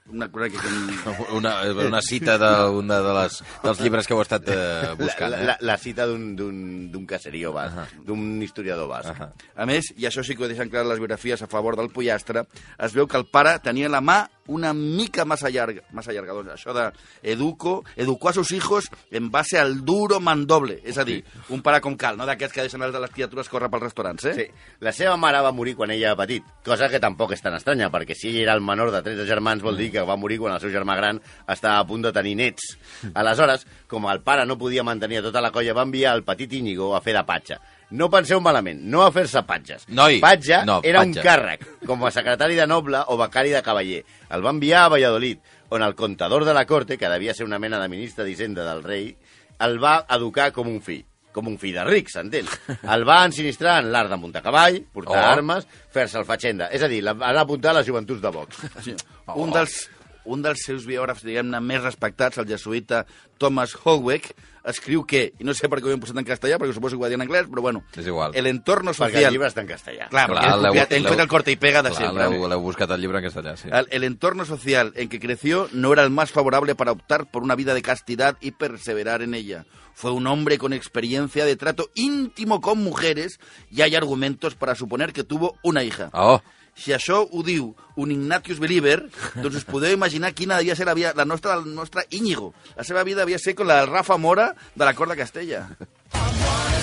Una 0.09 0.29
cosa 0.31 0.49
que... 0.49 0.57
Una, 1.37 1.61
una 1.87 2.01
cita 2.01 2.37
d'un 2.37 2.87
de 2.87 2.97
les, 3.15 3.37
dels 3.63 3.79
llibres 3.79 4.07
que 4.07 4.13
heu 4.15 4.21
estat 4.23 4.49
eh, 4.51 4.55
La, 4.55 4.93
buscant, 4.99 5.31
la, 5.31 5.39
eh? 5.39 5.45
la, 5.47 5.55
la 5.61 5.77
cita 5.79 6.05
d'un- 6.09 6.33
d'un 6.35 6.57
d'un 6.91 7.05
caserío 7.07 7.53
basc, 7.53 7.77
d'un 8.05 8.41
historiador 8.43 8.89
basc. 8.89 9.09
Ahà. 9.13 9.29
A 9.55 9.65
més, 9.69 9.93
i 9.97 10.05
això 10.09 10.23
sí 10.25 10.35
que 10.35 10.43
ho 10.43 10.49
deixen 10.51 10.69
clar 10.69 10.83
les 10.89 10.99
biografies 10.99 11.41
a 11.41 11.47
favor 11.47 11.77
del 11.79 11.89
pollastre, 11.93 12.43
es 12.77 12.93
veu 12.97 13.07
que 13.07 13.17
el 13.21 13.25
pare 13.31 13.57
tenia 13.63 13.89
la 13.89 14.01
mà 14.03 14.19
una 14.47 14.73
mica 14.73 15.25
massa 15.25 15.49
llarga. 15.49 15.83
Massa 15.91 16.13
llarga, 16.13 16.33
doncs 16.33 16.53
això 16.55 16.73
de 16.73 16.87
educo, 17.33 17.83
educó 17.95 18.29
a 18.29 18.33
sus 18.33 18.51
hijos 18.51 18.89
en 19.11 19.29
base 19.31 19.59
al 19.59 19.83
duro 19.85 20.19
mandoble. 20.19 20.79
És 20.83 20.97
a 20.97 21.05
dir, 21.05 21.21
un 21.49 21.61
pare 21.61 21.81
com 21.81 21.95
cal, 21.97 22.17
no 22.17 22.25
d'aquests 22.29 22.55
que 22.55 22.65
deixen 22.65 22.81
els 22.81 22.93
de 22.93 23.01
les 23.03 23.11
criatures 23.13 23.49
córrer 23.49 23.69
pels 23.71 23.87
restaurants, 23.89 24.25
eh? 24.31 24.33
Sí. 24.35 24.47
La 24.81 24.93
seva 24.95 25.17
mare 25.17 25.41
va 25.41 25.53
morir 25.55 25.75
quan 25.75 25.91
ella 25.91 26.11
era 26.11 26.19
petit, 26.19 26.45
cosa 26.65 26.89
que 26.91 27.01
tampoc 27.03 27.35
és 27.35 27.43
tan 27.43 27.55
estranya, 27.57 27.91
perquè 27.93 28.17
si 28.17 28.31
ell 28.31 28.41
era 28.43 28.55
el 28.57 28.63
menor 28.65 28.91
de 28.93 29.03
13 29.05 29.27
germans 29.29 29.63
vol 29.63 29.77
dir 29.77 29.91
que 29.93 30.05
va 30.07 30.17
morir 30.19 30.39
quan 30.41 30.55
el 30.55 30.63
seu 30.63 30.73
germà 30.73 30.97
gran 30.99 31.21
estava 31.47 31.79
a 31.79 31.87
punt 31.87 32.07
de 32.07 32.13
tenir 32.15 32.35
nets. 32.39 32.75
Aleshores, 33.13 33.67
com 33.87 34.09
el 34.11 34.23
pare 34.25 34.45
no 34.45 34.57
podia 34.57 34.83
mantenir 34.87 35.21
tota 35.25 35.43
la 35.43 35.51
colla, 35.51 35.77
va 35.77 35.87
enviar 35.87 36.15
el 36.17 36.25
petit 36.27 36.59
Íñigo 36.61 36.95
a 36.95 37.01
fer 37.01 37.15
de 37.17 37.23
patxa. 37.27 37.61
No 37.91 38.09
penseu 38.09 38.39
malament, 38.39 38.79
no 38.87 39.01
a 39.03 39.11
fer-se 39.11 39.41
patges. 39.43 39.83
Noi, 39.89 40.19
Patge 40.23 40.61
no, 40.65 40.79
era 40.83 41.01
un 41.03 41.11
patge. 41.13 41.25
càrrec, 41.27 41.65
com 41.85 42.05
a 42.07 42.11
secretari 42.11 42.55
de 42.55 42.65
noble 42.67 43.01
o 43.07 43.17
becari 43.19 43.51
de 43.51 43.61
cavaller. 43.61 44.03
El 44.29 44.45
va 44.45 44.49
enviar 44.55 44.85
a 44.85 44.89
Valladolid, 44.89 45.39
on 45.69 45.83
el 45.83 45.95
contador 45.95 46.45
de 46.45 46.53
la 46.53 46.65
corte, 46.65 46.97
que 46.97 47.09
devia 47.09 47.33
ser 47.33 47.45
una 47.45 47.59
mena 47.59 47.79
de 47.79 47.89
ministre 47.89 48.23
d'Hisenda 48.25 48.63
del 48.65 48.83
rei, 48.83 49.15
el 49.59 49.77
va 49.83 50.05
educar 50.09 50.51
com 50.51 50.67
un 50.67 50.81
fill 50.81 51.05
com 51.31 51.47
un 51.47 51.53
fill 51.57 51.71
de 51.77 51.83
ric, 51.87 52.09
s'entén. 52.11 52.43
El 52.91 53.05
va 53.07 53.21
ensinistrar 53.23 53.77
en 53.79 53.85
l'art 53.93 54.09
de 54.11 54.17
muntar 54.19 54.41
cavall, 54.43 54.81
portar 54.91 55.21
Oh. 55.21 55.29
armes, 55.37 55.63
fer-se 55.89 56.17
el 56.19 56.25
fatxenda. 56.27 56.65
És 56.75 56.83
a 56.83 56.89
dir, 56.91 56.99
la- 57.01 57.13
van 57.13 57.37
apuntar 57.39 57.71
a 57.71 57.77
les 57.77 57.87
joventuts 57.87 58.19
de 58.21 58.27
Vox. 58.35 58.57
Sí. 58.83 58.93
Un, 59.35 59.49
dels, 59.55 59.77
un 60.25 60.41
dels 60.41 60.63
seus 60.65 60.85
biògrafs, 60.85 61.23
diguem-ne, 61.25 61.59
més 61.61 61.81
respectats, 61.83 62.37
el 62.37 62.45
jesuïta 62.49 63.05
Thomas 63.41 63.73
Howeck, 63.83 64.35
escriu 64.69 65.01
que, 65.09 65.31
i 65.41 65.43
no 65.43 65.55
sé 65.57 65.65
per 65.67 65.79
què 65.81 65.89
ho 65.89 65.93
hem 65.95 66.01
posat 66.03 66.19
en 66.21 66.25
castellà, 66.27 66.59
perquè 66.61 66.75
suposo 66.75 66.93
que 66.93 66.99
ho 66.99 67.03
va 67.05 67.09
dir 67.09 67.17
en 67.17 67.23
anglès, 67.25 67.47
però 67.49 67.63
bueno, 67.65 67.81
És 67.97 68.05
igual. 68.05 68.35
el 68.37 68.45
entorno 68.45 68.91
Perquè 68.93 69.07
el 69.07 69.13
social... 69.15 69.31
llibre 69.33 69.47
està 69.49 69.61
en 69.63 69.71
castellà. 69.71 70.09
Clar, 70.11 70.27
Clar, 70.29 70.43
perquè 70.61 70.97
hem, 70.99 71.07
fet 71.09 71.19
el 71.23 71.27
corte 71.27 71.51
y 71.51 71.55
pega 71.55 71.81
de 71.81 71.89
Clar, 71.89 72.01
siempre. 72.03 72.27
l'heu 72.29 72.47
l'heu 72.47 72.61
buscat 72.61 72.91
el 72.93 73.01
llibre 73.01 73.17
en 73.17 73.25
castellà, 73.25 73.55
sí. 73.57 73.69
El, 73.71 73.87
el 73.89 74.03
entorno 74.03 74.45
social 74.45 74.93
en 74.95 75.09
que 75.09 75.19
creció 75.19 75.67
no 75.73 75.93
era 75.93 76.03
el 76.03 76.11
más 76.11 76.29
favorable 76.31 76.75
para 76.75 76.91
optar 76.91 77.31
por 77.31 77.41
una 77.41 77.55
vida 77.55 77.73
de 77.73 77.81
castidad 77.81 78.37
y 78.41 78.51
perseverar 78.51 79.23
en 79.23 79.33
ella. 79.33 79.65
Fue 79.95 80.11
un 80.11 80.27
hombre 80.27 80.57
con 80.59 80.71
experiencia 80.73 81.43
de 81.45 81.55
trato 81.55 81.89
íntimo 81.95 82.61
con 82.61 82.83
mujeres 82.83 83.39
y 83.71 83.81
hay 83.81 83.95
argumentos 83.95 84.55
para 84.55 84.75
suponer 84.75 85.11
que 85.13 85.23
tuvo 85.23 85.57
una 85.63 85.83
hija. 85.83 86.09
Oh, 86.13 86.41
Si 86.75 86.93
això 86.95 87.21
ho 87.23 87.43
diu 87.43 87.75
un 87.99 88.11
Ignatius 88.11 88.59
Believer, 88.59 89.03
doncs 89.35 89.61
us 89.61 89.67
podeu 89.67 89.93
imaginar 89.93 90.33
quina 90.33 90.57
devia 90.57 90.75
ser 90.75 90.87
la, 90.87 90.95
via, 90.97 91.13
la, 91.15 91.25
nostra, 91.25 91.57
la 91.59 91.65
nostra 91.67 92.05
Íñigo. 92.09 92.53
La 92.75 92.83
seva 92.87 93.03
vida 93.03 93.25
devia 93.25 93.39
ser 93.39 93.55
com 93.55 93.67
la 93.67 93.81
del 93.81 93.91
Rafa 93.91 94.17
Mora 94.17 94.53
de 94.75 94.85
la 94.85 94.95
Cort 94.95 95.11
de 95.11 95.17
Castella. 95.19 95.67
Música 95.77 96.81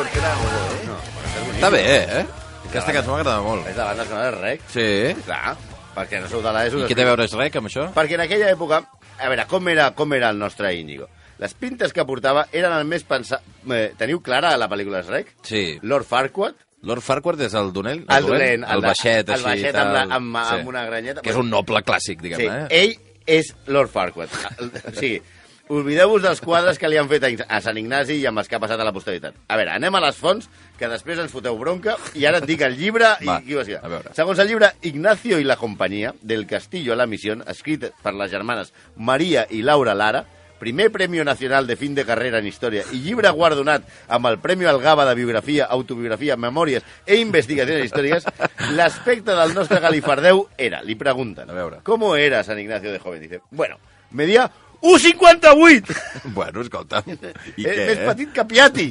orquera, 0.00 0.30
eh? 0.32 0.94
està 1.54 1.68
bé, 1.72 1.80
eh? 1.84 2.24
Aquesta 2.70 2.92
cançó 2.94 3.12
m'agrada 3.12 3.42
molt. 3.44 3.66
És 3.68 3.76
de 3.76 3.84
banda 3.84 4.06
sonora 4.06 4.30
de 4.30 4.36
rec. 4.38 4.62
Sí. 4.72 4.86
Clar, 5.26 5.56
perquè 5.96 6.20
no 6.22 6.30
sou 6.30 6.40
de 6.44 6.52
l'ESO. 6.56 6.84
I 6.84 6.88
què 6.88 6.96
té 6.96 7.04
a 7.04 7.08
veure 7.10 7.26
és 7.28 7.34
rec 7.36 7.58
amb 7.60 7.68
això? 7.68 7.88
Perquè 7.96 8.16
en 8.16 8.24
aquella 8.24 8.48
època, 8.54 8.80
a 9.18 9.28
veure, 9.32 9.46
com 9.50 9.68
era, 9.72 9.90
com 9.98 10.14
era 10.16 10.30
el 10.32 10.40
nostre 10.40 10.72
Íñigo? 10.78 11.10
Les 11.40 11.52
pintes 11.56 11.92
que 11.96 12.04
portava 12.08 12.46
eren 12.52 12.72
el 12.76 12.86
més 12.88 13.04
pensat... 13.08 13.44
Eh, 13.68 13.90
teniu 13.98 14.20
clara 14.24 14.54
la 14.60 14.68
pel·lícula 14.72 15.00
de 15.00 15.12
Rec? 15.12 15.34
Sí. 15.44 15.64
Lord 15.82 16.08
Farquaad, 16.08 16.56
Lord 16.82 17.02
Farquhar 17.04 17.34
és 17.44 17.54
el 17.54 17.72
dolent? 17.72 18.04
el 18.08 18.24
dolent, 18.26 18.64
el, 18.64 18.80
de- 18.80 18.86
baixet, 18.86 19.28
el 19.28 19.34
així. 19.34 19.44
baixet 19.44 19.72
tal. 19.76 19.86
amb, 19.96 20.10
la, 20.10 20.16
amb, 20.16 20.36
amb 20.36 20.68
una 20.68 20.84
granyeta. 20.86 21.20
Que 21.20 21.30
és 21.30 21.36
un 21.36 21.50
noble 21.50 21.82
clàssic, 21.84 22.20
diguem 22.22 22.40
Sí, 22.40 22.46
eh? 22.46 22.66
ell 22.70 22.96
és 23.26 23.54
Lord 23.66 23.90
Farquaad. 23.92 24.28
O 24.88 24.94
sigui, 24.96 25.20
oblideu-vos 25.70 26.22
dels 26.24 26.40
quadres 26.42 26.78
que 26.80 26.88
li 26.90 26.96
han 26.98 27.06
fet 27.08 27.22
a- 27.46 27.60
Sant 27.62 27.76
Ignasi 27.78 28.16
i 28.18 28.24
amb 28.26 28.40
els 28.42 28.48
que 28.48 28.56
ha 28.56 28.60
passat 28.62 28.80
a 28.80 28.84
la 28.84 28.92
posteritat. 28.92 29.36
A 29.46 29.56
veure, 29.60 29.70
anem 29.76 29.94
a 29.94 30.00
les 30.02 30.16
fonts, 30.18 30.48
que 30.80 30.88
després 30.90 31.20
ens 31.22 31.30
foteu 31.30 31.54
bronca, 31.60 31.94
i 32.18 32.24
ara 32.26 32.40
et 32.40 32.46
dic 32.48 32.64
el 32.66 32.74
llibre 32.80 33.12
i 33.20 33.26
Va, 33.28 33.36
qui 33.44 33.54
va. 33.54 34.02
Segons 34.16 34.38
el 34.42 34.48
llibre 34.48 34.72
Ignacio 34.82 35.38
i 35.38 35.44
la 35.46 35.56
companyia, 35.60 36.14
del 36.22 36.46
Castillo 36.46 36.94
a 36.94 36.96
la 36.96 37.06
Misión, 37.06 37.44
escrit 37.46 37.86
per 38.02 38.14
les 38.14 38.30
germanes 38.32 38.72
Maria 38.96 39.46
i 39.50 39.62
Laura 39.62 39.94
Lara, 39.94 40.24
primer 40.60 40.92
Premio 40.92 41.24
Nacional 41.24 41.66
de 41.66 41.74
Fin 41.80 41.96
de 41.96 42.04
Carrera 42.06 42.38
en 42.38 42.46
Història 42.46 42.84
i 42.92 43.00
llibre 43.02 43.30
guardonat 43.34 43.82
amb 44.06 44.28
el 44.30 44.38
Premio 44.38 44.68
Algaba 44.70 45.06
de 45.08 45.16
Biografia, 45.18 45.66
Autobiografia, 45.72 46.36
Memòries 46.36 46.84
e 47.06 47.16
Investigacions 47.18 47.88
Històriques, 47.88 48.26
l'aspecte 48.76 49.34
del 49.34 49.54
nostre 49.56 49.80
galifardeu 49.80 50.46
era, 50.58 50.82
li 50.84 50.94
pregunten, 51.00 51.48
A 51.50 51.54
veure. 51.56 51.80
¿cómo 51.82 52.14
era 52.14 52.44
San 52.44 52.58
Ignacio 52.60 52.92
de 52.92 52.98
joven? 53.00 53.22
Dice, 53.22 53.40
bueno, 53.50 53.78
medía 54.10 54.50
1,58! 54.82 55.96
Bueno, 56.34 56.60
escolta. 56.60 57.02
I 57.06 57.16
I 57.56 57.64
què, 57.64 57.74
més 57.88 57.98
eh? 57.98 58.06
petit 58.06 58.30
que 58.32 58.44
Piatti. 58.44 58.86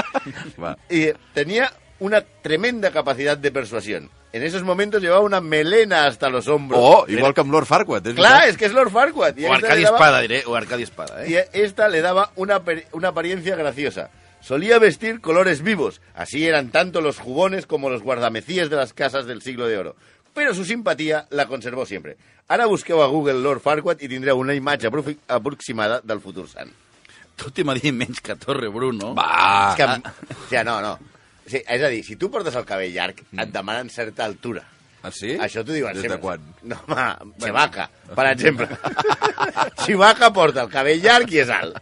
Va. 0.62 0.76
y 0.90 1.12
tenía 1.32 1.72
una 2.00 2.20
tremenda 2.20 2.90
capacidad 2.90 3.36
de 3.38 3.50
persuasión. 3.50 4.10
En 4.34 4.42
esos 4.42 4.64
momentos 4.64 5.00
llevaba 5.00 5.20
una 5.22 5.40
melena 5.40 6.06
hasta 6.06 6.28
los 6.28 6.48
hombros. 6.48 6.80
Oh, 6.82 7.04
igual 7.06 7.32
que 7.32 7.44
Lord 7.44 7.66
Farquaad. 7.66 8.04
És 8.08 8.14
Clar, 8.14 8.32
veritat. 8.32 8.48
es 8.50 8.56
que 8.58 8.64
es 8.66 8.72
Lord 8.72 8.90
Farquaad. 8.90 9.36
Y 9.38 9.44
O 9.44 9.52
a 9.52 9.54
esta 9.54 9.66
Arcadi 9.68 9.80
le 9.80 9.84
daba- 9.86 9.96
Espada, 9.96 10.20
diré, 10.20 10.42
o 10.46 10.54
Arcadi 10.56 10.82
Espada, 10.82 11.26
y 11.28 11.34
eh? 11.34 11.38
a 11.38 11.56
esta 11.56 11.88
le 11.88 12.00
daba 12.00 12.32
una, 12.34 12.60
una 12.92 13.08
apariencia 13.08 13.54
graciosa. 13.54 14.10
Solía 14.40 14.80
vestir 14.80 15.20
colores 15.20 15.62
vivos. 15.62 16.00
Así 16.16 16.46
eran 16.48 16.70
tanto 16.70 17.00
los 17.00 17.18
jubones 17.18 17.66
como 17.66 17.88
los 17.90 18.02
guardamecíes 18.02 18.68
de 18.70 18.76
las 18.76 18.92
casas 18.92 19.24
del 19.26 19.40
siglo 19.40 19.68
de 19.68 19.78
oro. 19.78 19.96
Pero 20.34 20.52
su 20.52 20.64
simpatía 20.64 21.26
la 21.30 21.46
conservó 21.46 21.86
siempre. 21.86 22.16
Ara 22.48 22.66
busqueu 22.66 23.00
a 23.02 23.06
Google 23.06 23.38
Lord 23.40 23.60
Farquaad 23.60 24.02
i 24.02 24.08
tindreu 24.08 24.36
una 24.36 24.52
imatge 24.52 24.90
aproximada 25.28 26.00
del 26.02 26.18
futur 26.20 26.48
sant. 26.50 26.72
Tot 27.38 27.56
i 27.58 27.64
m'ha 27.64 27.74
dit 27.78 27.94
menys 27.94 28.20
que 28.20 28.34
Torre 28.36 28.68
Bruno. 28.68 29.14
Va. 29.14 29.70
És 29.70 29.76
que, 29.78 29.84
o 29.86 30.48
sigui, 30.50 30.64
no, 30.66 30.80
no. 30.82 30.98
Sigui, 31.46 31.64
és 31.68 31.82
a 31.84 31.90
dir, 31.92 32.02
si 32.06 32.16
tu 32.16 32.30
portes 32.32 32.54
el 32.56 32.64
cabell 32.68 32.92
llarg, 32.94 33.20
et 33.36 33.50
demanen 33.52 33.90
certa 33.92 34.24
altura. 34.24 34.62
Ah, 35.04 35.10
sí? 35.12 35.34
Això 35.36 35.60
t'ho 35.60 35.74
diuen 35.76 35.92
Des 35.92 36.00
de 36.06 36.08
sempre. 36.08 36.20
quan? 36.22 36.44
No, 36.64 36.78
home, 36.88 37.34
Chewbacca, 37.42 37.84
per 38.16 38.24
exemple. 38.30 38.68
Chewbacca 39.84 40.30
porta 40.32 40.62
el 40.64 40.70
cabell 40.72 41.02
llarg 41.04 41.28
i 41.34 41.42
és 41.42 41.50
alt. 41.52 41.76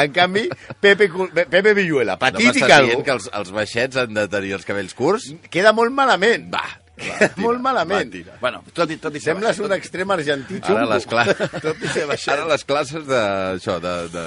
En 0.00 0.14
canvi, 0.16 0.46
Pepe, 0.80 1.10
Pepe 1.52 1.74
Villuela, 1.76 2.14
No 2.16 2.22
petit 2.24 2.46
i 2.46 2.48
m'estàs 2.48 2.70
calvo, 2.72 2.88
dient 2.94 3.04
que 3.04 3.12
els, 3.18 3.28
els 3.36 3.52
baixets 3.52 4.00
han 4.00 4.14
de 4.16 4.24
tenir 4.32 4.54
els 4.56 4.64
cabells 4.64 4.96
curts? 4.96 5.28
queda 5.52 5.74
molt 5.76 5.92
malament. 5.92 6.48
Va, 6.54 6.64
Queda 6.96 7.28
molt 7.40 7.60
malament. 7.64 8.08
Va, 8.10 8.12
tira. 8.12 8.34
Bueno, 8.40 8.62
tot 8.76 8.90
i, 8.92 8.96
tot 9.00 9.14
i 9.16 9.20
ser 9.20 9.32
Sembles 9.32 9.56
baix, 9.56 9.66
un 9.66 9.72
extrem 9.78 10.10
argentí 10.12 10.58
Ara 10.60 10.66
xungo. 10.66 10.88
les, 10.92 11.06
cla... 11.08 11.24
tot 11.64 11.80
i 11.82 11.88
ser 11.88 12.04
baixet. 12.10 12.32
Ara 12.34 12.44
les 12.50 12.64
classes 12.68 13.06
de... 13.08 13.20
Això, 13.56 13.78
de... 13.82 13.94
de... 14.12 14.24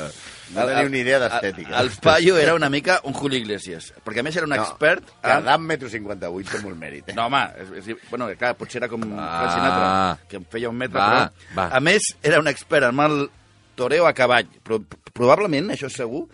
No 0.55 0.61
teniu 0.69 0.89
ni 0.93 0.99
idea 1.01 1.17
d'estètica. 1.23 1.71
El, 1.79 1.87
el 1.87 1.95
paio 2.05 2.35
era 2.37 2.53
una 2.53 2.69
mica 2.69 2.99
un 3.09 3.13
Julio 3.17 3.39
Iglesias, 3.41 3.87
perquè 4.05 4.21
a 4.21 4.25
més 4.27 4.35
era 4.37 4.45
un 4.45 4.53
expert... 4.53 5.05
No, 5.07 5.15
en- 5.15 5.23
Tardar 5.29 5.55
metro 5.61 5.89
58 5.89 6.51
té 6.51 6.59
molt 6.61 6.77
mèrit, 6.77 7.09
eh? 7.09 7.15
No, 7.17 7.25
home, 7.29 7.41
és, 7.63 7.71
és, 7.81 8.03
bueno, 8.11 8.27
clar, 8.37 8.51
potser 8.59 8.81
era 8.83 8.89
com 8.91 9.01
Ah. 9.17 9.47
Sinatra, 9.55 9.87
que 10.29 10.37
em 10.41 10.45
feia 10.53 10.69
un 10.69 10.77
metre, 10.77 10.99
Va, 10.99 11.07
però... 11.31 11.49
va. 11.57 11.65
A 11.73 11.81
més, 11.81 12.11
era 12.21 12.37
un 12.43 12.47
expert 12.51 12.89
en 12.91 13.01
el 13.07 13.17
toreo 13.75 14.05
a 14.05 14.13
cavall, 14.17 14.45
però 14.65 14.77
probablement, 15.17 15.71
això 15.73 15.89
és 15.89 15.97
segur, 15.97 16.27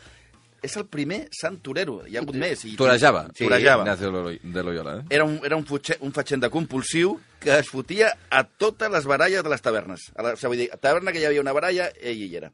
és 0.61 0.75
el 0.77 0.85
primer 0.85 1.27
sant 1.33 1.57
torero. 1.65 2.01
Hi 2.07 2.15
ha 2.17 2.21
hagut 2.21 2.35
més. 2.37 2.63
I, 2.69 2.75
Torejava. 2.77 3.25
Sí, 3.35 3.45
torejava. 3.47 3.83
Ignacio 3.83 4.11
de 4.53 4.63
Loyola, 4.63 4.95
eh? 4.99 5.03
Era 5.09 5.25
un, 5.25 5.39
era 5.43 5.55
un, 5.57 5.65
futxe, 5.65 5.97
un 6.01 6.13
fatxenda 6.13 6.49
compulsiu 6.53 7.15
que 7.41 7.57
es 7.59 7.69
fotia 7.69 8.11
a 8.29 8.43
totes 8.45 8.91
les 8.93 9.05
baralles 9.09 9.43
de 9.43 9.49
les 9.49 9.61
tavernes. 9.61 10.11
A 10.15 10.21
la, 10.23 10.33
o 10.33 10.37
sigui, 10.37 10.69
a 10.71 10.77
taverna 10.77 11.11
que 11.11 11.19
hi 11.19 11.25
havia 11.25 11.41
una 11.41 11.53
baralla, 11.57 11.89
ell 11.99 12.21
hi 12.27 12.35
era. 12.37 12.51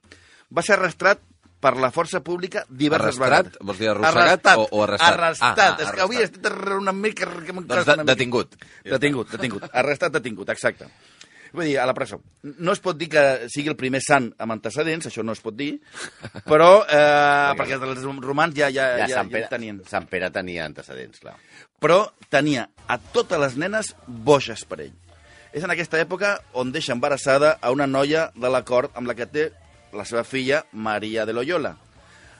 Va 0.55 0.63
ser 0.63 0.77
arrestrat 0.77 1.19
per 1.59 1.73
la 1.81 1.89
força 1.91 2.19
pública 2.23 2.61
diverses 2.69 3.17
Arrestrat? 3.17 3.29
vegades. 3.51 3.59
Vols 3.65 3.79
dir 3.81 3.87
arrossegat 3.89 4.47
o- 4.55 4.67
o 4.71 4.83
arrestat? 4.85 5.13
Arrestat. 5.17 5.59
Ah, 5.59 5.69
ah, 5.73 5.83
és 5.83 5.91
que 5.91 6.01
avui 6.05 6.17
arrestat. 6.21 6.45
estic 6.45 6.77
una 6.77 6.93
mica... 6.93 7.25
que 7.43 7.51
Doncs 7.51 7.67
de, 7.67 7.93
una 7.93 8.03
mica. 8.03 8.13
detingut. 8.13 8.55
Detingut, 8.85 9.31
detingut. 9.31 9.63
Arrestat, 9.81 10.13
detingut, 10.13 10.49
exacte. 10.53 10.85
Vull 11.57 11.65
dir, 11.65 11.77
a 11.81 11.87
la 11.89 11.95
presó. 11.97 12.19
No 12.61 12.75
es 12.75 12.81
pot 12.83 12.97
dir 12.99 13.07
que 13.09 13.21
sigui 13.49 13.71
el 13.71 13.77
primer 13.79 14.01
sant 14.05 14.27
amb 14.37 14.53
antecedents, 14.53 15.07
això 15.09 15.23
no 15.25 15.33
es 15.33 15.41
pot 15.41 15.55
dir, 15.57 15.71
però 16.45 16.83
eh, 16.85 17.55
perquè 17.57 17.79
els 17.79 18.03
romans 18.21 18.53
ja, 18.53 18.69
ja, 18.69 18.91
Ja, 18.99 19.07
ja, 19.07 19.15
Sant, 19.15 19.31
Pere, 19.33 19.47
ja 19.47 19.53
tenien. 19.55 19.81
Sant 19.89 20.05
Pere 20.11 20.29
tenia 20.35 20.67
antecedents, 20.69 21.23
clar. 21.23 21.33
Però 21.81 22.03
tenia 22.29 22.67
a 22.85 22.99
totes 23.01 23.41
les 23.41 23.57
nenes 23.57 23.95
boges 24.05 24.67
per 24.69 24.83
ell. 24.85 24.93
És 25.49 25.65
en 25.65 25.73
aquesta 25.73 25.97
època 25.97 26.35
on 26.53 26.69
deixa 26.75 26.93
embarassada 26.93 27.55
a 27.61 27.73
una 27.73 27.87
noia 27.89 28.27
de 28.35 28.53
la 28.53 28.61
cort 28.67 28.93
amb 28.99 29.09
la 29.09 29.17
que 29.17 29.25
té 29.25 29.49
la 29.97 30.05
seva 30.05 30.23
filla, 30.27 30.61
Maria 30.73 31.25
de 31.25 31.33
Loyola, 31.33 31.73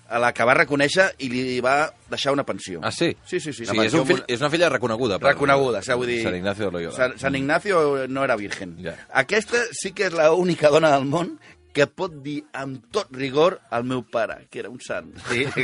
a 0.10 0.20
la 0.24 0.32
que 0.34 0.46
va 0.48 0.54
reconèixer 0.56 1.10
i 1.20 1.28
li 1.30 1.60
va 1.64 1.90
deixar 2.10 2.32
una 2.34 2.46
pensió. 2.48 2.80
Ah, 2.84 2.92
sí? 2.92 3.10
Sí, 3.26 3.40
sí, 3.40 3.52
sí. 3.54 3.66
Sigui, 3.68 3.86
és, 3.88 3.94
un 3.94 4.06
fill, 4.08 4.24
és 4.28 4.40
una 4.40 4.50
filla 4.50 4.70
reconeguda. 4.70 5.20
per- 5.20 5.34
Reconeguda, 5.34 5.82
sigui, 5.84 5.98
vull 6.00 6.08
dir... 6.14 6.22
Sant 6.24 6.36
Ignacio 6.40 6.66
de 6.66 6.72
Loyola. 6.78 6.96
Sant, 6.96 7.18
Sant 7.20 7.36
Ignacio 7.36 8.08
no 8.08 8.24
era 8.24 8.36
virgen. 8.40 8.78
Ja. 8.84 8.96
Aquesta 9.24 9.58
sí 9.76 9.92
que 9.92 10.08
és 10.08 10.14
l'única 10.16 10.70
dona 10.74 10.92
del 10.96 11.06
món 11.06 11.36
que 11.78 11.86
pot 11.86 12.10
dir 12.26 12.40
amb 12.58 12.80
tot 12.92 13.12
rigor 13.14 13.60
al 13.70 13.84
meu 13.86 14.02
pare, 14.10 14.48
que 14.50 14.60
era 14.64 14.70
un 14.72 14.80
sant. 14.82 15.12
Sí. 15.30 15.44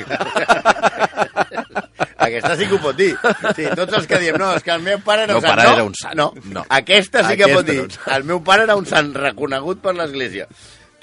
Aquesta 2.24 2.56
sí 2.58 2.68
que 2.70 2.76
ho 2.78 2.82
pot 2.84 2.96
dir. 2.98 3.12
Sí, 3.58 3.66
tots 3.76 3.94
els 3.98 4.06
que 4.08 4.20
diem, 4.22 4.38
no, 4.40 4.52
és 4.58 4.64
que 4.64 4.72
el 4.76 4.84
meu 4.86 5.00
pare 5.04 5.26
era 5.26 5.34
Meu 5.34 5.42
un 5.42 5.48
sant. 5.48 5.56
pare 5.56 5.66
no, 5.68 5.74
era 5.74 5.84
un 5.88 5.96
sant. 5.98 6.16
No. 6.20 6.28
No. 6.54 6.64
Aquesta 6.70 7.24
sí 7.28 7.36
que 7.40 7.48
Aquesta 7.48 7.58
pot 7.60 7.70
dir. 7.72 7.80
sant. 7.92 8.14
El 8.18 8.24
meu 8.30 8.44
pare 8.46 8.64
era 8.68 8.76
un 8.80 8.86
sant 8.90 9.10
reconegut 9.18 9.82
per 9.84 9.96
l'Església. 9.98 10.48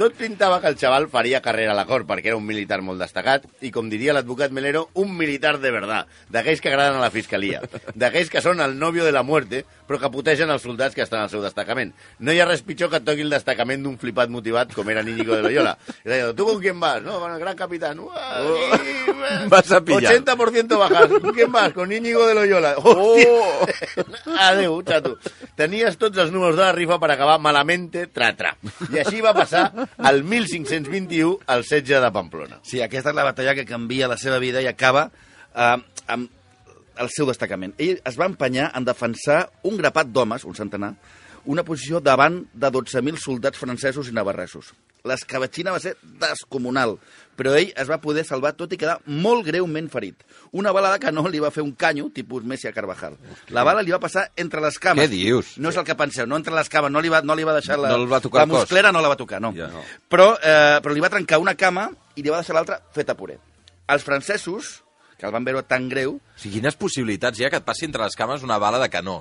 Tot 0.01 0.15
pintava 0.17 0.63
que 0.63 0.71
el 0.73 0.79
xaval 0.81 1.11
faria 1.13 1.43
carrera 1.45 1.75
a 1.75 1.77
la 1.77 1.83
cort, 1.85 2.07
perquè 2.09 2.31
era 2.31 2.39
un 2.39 2.47
militar 2.49 2.79
molt 2.81 3.03
destacat, 3.03 3.43
i 3.61 3.69
com 3.69 3.91
diria 3.93 4.15
l'advocat 4.17 4.55
Melero, 4.57 4.87
un 4.97 5.11
militar 5.13 5.59
de 5.61 5.73
verdad, 5.75 6.09
d'aquells 6.33 6.63
que 6.65 6.71
agraden 6.71 6.97
a 6.97 7.03
la 7.03 7.11
fiscalia, 7.13 7.61
d'aquells 7.93 8.33
que 8.33 8.41
són 8.41 8.65
el 8.65 8.79
novio 8.81 9.05
de 9.05 9.13
la 9.13 9.21
muerte, 9.23 9.67
però 9.91 9.99
que 9.99 10.11
putegen 10.15 10.51
els 10.55 10.63
soldats 10.63 10.95
que 10.95 11.03
estan 11.03 11.25
al 11.25 11.31
seu 11.33 11.43
destacament. 11.43 11.91
No 12.23 12.31
hi 12.31 12.39
ha 12.39 12.47
res 12.47 12.63
pitjor 12.63 12.93
que 12.93 13.01
et 13.01 13.07
toqui 13.09 13.25
el 13.27 13.33
destacament 13.35 13.83
d'un 13.83 13.97
flipat 13.99 14.31
motivat 14.31 14.71
com 14.77 14.87
era 14.93 15.03
Íñigo 15.03 15.35
de 15.35 15.43
Loyola. 15.43 15.73
I 16.05 16.09
deia, 16.13 16.29
¿tú 16.39 16.47
con 16.47 16.61
quién 16.63 16.79
vas? 16.79 17.03
No, 17.03 17.19
el 17.27 17.41
gran 17.43 17.57
capitán. 17.59 17.99
Uah, 17.99 18.79
y- 18.79 19.49
Vas 19.49 19.73
a 19.73 19.81
pillar. 19.81 20.15
80% 20.15 20.79
bajas. 20.79 21.09
¿Con 21.09 21.35
quién 21.35 21.51
vas? 21.51 21.73
Con 21.73 21.91
Íñigo 21.91 22.25
de 22.29 22.35
Loyola. 22.35 22.77
Hòstia. 22.77 23.27
Adéu, 24.39 24.79
xato. 24.87 25.17
Tenies 25.59 25.99
tots 25.99 26.19
els 26.23 26.31
números 26.31 26.55
de 26.57 26.63
la 26.63 26.73
rifa 26.73 27.01
per 27.03 27.11
acabar 27.11 27.39
malamente 27.43 28.07
tra-tra. 28.07 28.55
I 28.93 29.03
així 29.03 29.21
va 29.25 29.35
passar 29.35 29.67
el 30.07 30.23
1521 30.23 31.41
al 31.51 31.65
setge 31.67 31.99
de 32.01 32.13
Pamplona. 32.15 32.61
Sí, 32.63 32.79
aquesta 32.85 33.11
és 33.11 33.17
la 33.19 33.27
batalla 33.27 33.57
que 33.59 33.67
canvia 33.67 34.09
la 34.09 34.17
seva 34.21 34.39
vida 34.39 34.63
i 34.63 34.69
acaba 34.71 35.09
eh, 35.11 35.77
amb 36.07 36.31
el 37.01 37.11
seu 37.13 37.29
destacament. 37.31 37.75
Ell 37.81 37.99
es 38.05 38.21
va 38.21 38.29
empenyar 38.29 38.71
en 38.77 38.87
defensar 38.87 39.47
un 39.65 39.81
grapat 39.81 40.13
d'homes, 40.13 40.45
un 40.45 40.57
centenar, 40.59 40.95
una 41.49 41.65
posició 41.65 42.01
davant 42.05 42.43
de 42.53 42.69
12.000 42.69 43.19
soldats 43.19 43.59
francesos 43.59 44.11
i 44.11 44.15
navarresos. 44.15 44.75
L'escabatxina 45.09 45.73
va 45.73 45.81
ser 45.81 45.95
descomunal, 46.21 46.99
però 47.39 47.55
ell 47.57 47.71
es 47.73 47.89
va 47.89 47.97
poder 48.03 48.27
salvar 48.29 48.53
tot 48.59 48.75
i 48.75 48.79
quedar 48.81 48.99
molt 49.09 49.47
greument 49.47 49.89
ferit. 49.89 50.27
Una 50.53 50.75
bala 50.77 50.91
de 50.93 50.99
canó 51.01 51.25
li 51.33 51.41
va 51.41 51.53
fer 51.55 51.65
un 51.65 51.73
canyo, 51.73 52.11
tipus 52.13 52.45
Messi 52.45 52.69
a 52.69 52.75
Carvajal. 52.77 53.17
La 53.57 53.65
bala 53.65 53.81
li 53.81 53.95
va 53.95 54.03
passar 54.03 54.27
entre 54.37 54.61
les 54.61 54.77
cames. 54.79 55.07
Què 55.07 55.09
dius? 55.09 55.55
No 55.57 55.73
és 55.73 55.81
el 55.81 55.89
que 55.89 55.97
penseu, 55.97 56.29
no 56.29 56.37
entre 56.37 56.53
les 56.55 56.69
cames, 56.69 56.93
no 56.93 57.01
li 57.01 57.09
va, 57.09 57.23
no 57.25 57.39
li 57.39 57.49
va 57.49 57.57
deixar 57.57 57.81
la... 57.81 57.95
No 57.95 58.05
va 58.11 58.21
tocar 58.21 58.45
la 58.45 58.53
musclera 58.53 58.93
no 58.93 59.01
la 59.01 59.15
va 59.15 59.17
tocar, 59.17 59.41
no. 59.41 59.55
Ja. 59.57 59.71
No. 59.73 59.87
Però, 60.13 60.35
eh, 60.37 60.77
però 60.85 60.93
li 60.93 61.01
va 61.01 61.13
trencar 61.17 61.41
una 61.41 61.57
cama 61.57 61.89
i 62.17 62.21
li 62.21 62.29
va 62.29 62.43
deixar 62.45 62.59
l'altra 62.59 62.83
feta 62.93 63.17
puré. 63.17 63.39
Els 63.91 64.05
francesos, 64.05 64.83
que 65.21 65.27
el 65.29 65.33
van 65.37 65.45
veure 65.45 65.63
tan 65.69 65.89
greu, 65.93 66.17
O 66.17 66.39
sigui, 66.41 66.57
quines 66.59 66.77
possibilitats 66.81 67.39
hi 67.39 67.45
ha 67.47 67.51
que 67.53 67.61
et 67.61 67.65
passi 67.69 67.85
entre 67.87 68.03
les 68.09 68.17
cames 68.17 68.43
una 68.43 68.57
bala 68.59 68.79
de 68.81 68.89
canó? 68.89 69.21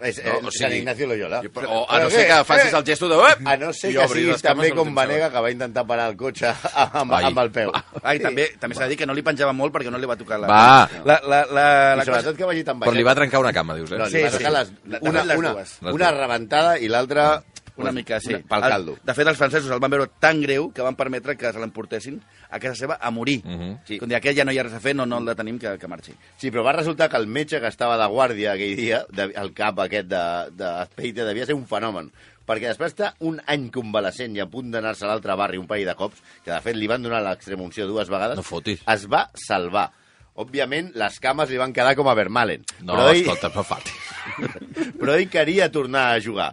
És, 0.00 0.16
No, 0.24 0.38
no, 0.40 0.48
o 0.48 0.50
sigui- 0.50 0.62
Sant 0.62 0.72
Ignacio 0.72 1.06
Loyola. 1.06 1.42
O 1.68 1.82
a 1.92 1.98
no 2.00 2.08
ser 2.08 2.22
que 2.26 2.36
facis 2.48 2.72
el 2.72 2.84
gesto 2.86 3.10
de... 3.10 3.16
A 3.44 3.56
no 3.60 3.74
ser 3.76 3.90
I 3.92 3.96
que 3.98 4.06
siguis 4.08 4.40
també 4.40 4.70
amb 4.70 4.78
com 4.78 4.94
Vanega, 4.96 5.28
que 5.30 5.42
va 5.44 5.50
intentar 5.52 5.84
parar 5.86 6.06
el 6.08 6.16
cotxe 6.16 6.48
amb, 7.02 7.12
Ai. 7.12 7.26
amb 7.28 7.42
el 7.44 7.50
peu. 7.52 7.72
Ai, 8.02 8.16
també 8.18 8.46
també 8.58 8.74
s'ha 8.78 8.84
de 8.88 8.94
dir 8.94 8.98
que 9.02 9.06
no 9.10 9.12
li 9.12 9.20
penjava 9.26 9.52
molt 9.52 9.74
perquè 9.76 9.92
no 9.92 10.00
li 10.00 10.08
va 10.08 10.16
tocar 10.16 10.38
la... 10.40 10.48
Va. 10.48 10.88
La, 11.04 11.18
la, 11.28 11.42
la, 11.52 11.66
I 11.92 11.98
la 12.00 12.06
sobretot 12.08 12.38
que 12.40 12.48
vagi 12.48 12.64
tan 12.64 12.80
Però 12.80 12.88
baixet. 12.88 12.96
li 13.02 13.04
va 13.10 13.14
trencar 13.20 13.42
una 13.44 13.52
cama, 13.52 13.76
dius, 13.76 13.92
eh? 13.92 13.98
No, 14.00 14.08
Sí, 14.08 14.22
va 14.24 14.30
sí. 14.32 14.48
les, 14.56 14.72
una, 15.02 15.22
una, 15.36 15.54
una 15.92 16.10
rebentada 16.16 16.78
i 16.80 16.88
l'altra 16.88 17.42
Una 17.76 17.92
mica, 17.92 18.18
sí. 18.20 18.32
pel 18.36 18.62
El- 18.64 18.70
caldo. 18.70 18.96
De 19.04 19.14
fet, 19.14 19.26
els 19.28 19.36
francesos 19.38 19.70
el 19.70 19.80
van 19.80 19.90
veure 19.90 20.06
tan 20.18 20.40
greu 20.40 20.70
que 20.72 20.82
van 20.82 20.96
permetre 20.96 21.36
que 21.36 21.52
se 21.52 21.58
l'emportessin 21.60 22.20
a 22.50 22.58
casa 22.58 22.74
seva 22.74 22.96
a 23.00 23.10
morir. 23.10 23.42
Mhm. 23.44 23.78
sí. 23.86 23.98
Quan 23.98 24.12
aquest 24.16 24.38
ja 24.38 24.44
no 24.44 24.52
hi 24.52 24.58
ha 24.58 24.62
res 24.64 24.72
a 24.74 24.80
fer, 24.80 24.94
no, 24.96 25.04
no 25.06 25.18
el 25.18 25.26
detenim, 25.26 25.58
que, 25.58 25.76
que 25.78 25.88
marxi. 25.88 26.14
Sí, 26.38 26.50
però 26.50 26.64
va 26.64 26.72
resultar 26.72 27.10
que 27.10 27.16
el 27.18 27.26
metge 27.26 27.60
que 27.60 27.68
estava 27.68 27.98
de 27.98 28.06
guàrdia 28.08 28.52
aquell 28.54 28.76
dia, 28.76 29.04
de, 29.10 29.30
el 29.34 29.52
cap 29.52 29.78
aquest 29.80 30.08
de, 30.08 30.24
de 30.56 30.64
Azpeite, 30.86 31.24
devia 31.24 31.44
ser 31.46 31.54
un 31.54 31.66
fenomen. 31.66 32.10
Perquè 32.46 32.68
després 32.70 32.94
d'estar 32.94 33.14
un 33.26 33.40
any 33.50 33.68
convalescent 33.74 34.36
i 34.36 34.40
a 34.40 34.46
punt 34.46 34.70
d'anar-se 34.70 35.04
a 35.04 35.08
l'altre 35.08 35.34
barri 35.34 35.58
un 35.58 35.66
parell 35.66 35.88
de 35.90 35.94
cops, 35.98 36.22
que 36.44 36.52
de 36.52 36.60
fet 36.62 36.76
li 36.76 36.86
van 36.86 37.02
donar 37.02 37.20
l'extremunció 37.24 37.88
dues 37.88 38.08
vegades, 38.08 38.36
No 38.38 38.42
fotis. 38.46 38.80
es 38.86 39.06
va 39.10 39.24
salvar. 39.34 39.90
Òbviament, 40.36 40.92
les 40.94 41.18
cames 41.18 41.48
li 41.50 41.56
van 41.56 41.72
quedar 41.72 41.94
com 41.96 42.06
a 42.08 42.14
Vermalen. 42.14 42.62
No, 42.82 42.92
però, 42.94 43.08
ell, 43.10 43.22
escolta, 43.22 43.48
no 43.54 43.64
fatis. 43.64 43.94
però 45.00 45.14
ell 45.16 45.28
queria 45.32 45.70
tornar 45.72 46.14
a 46.14 46.20
jugar. 46.20 46.52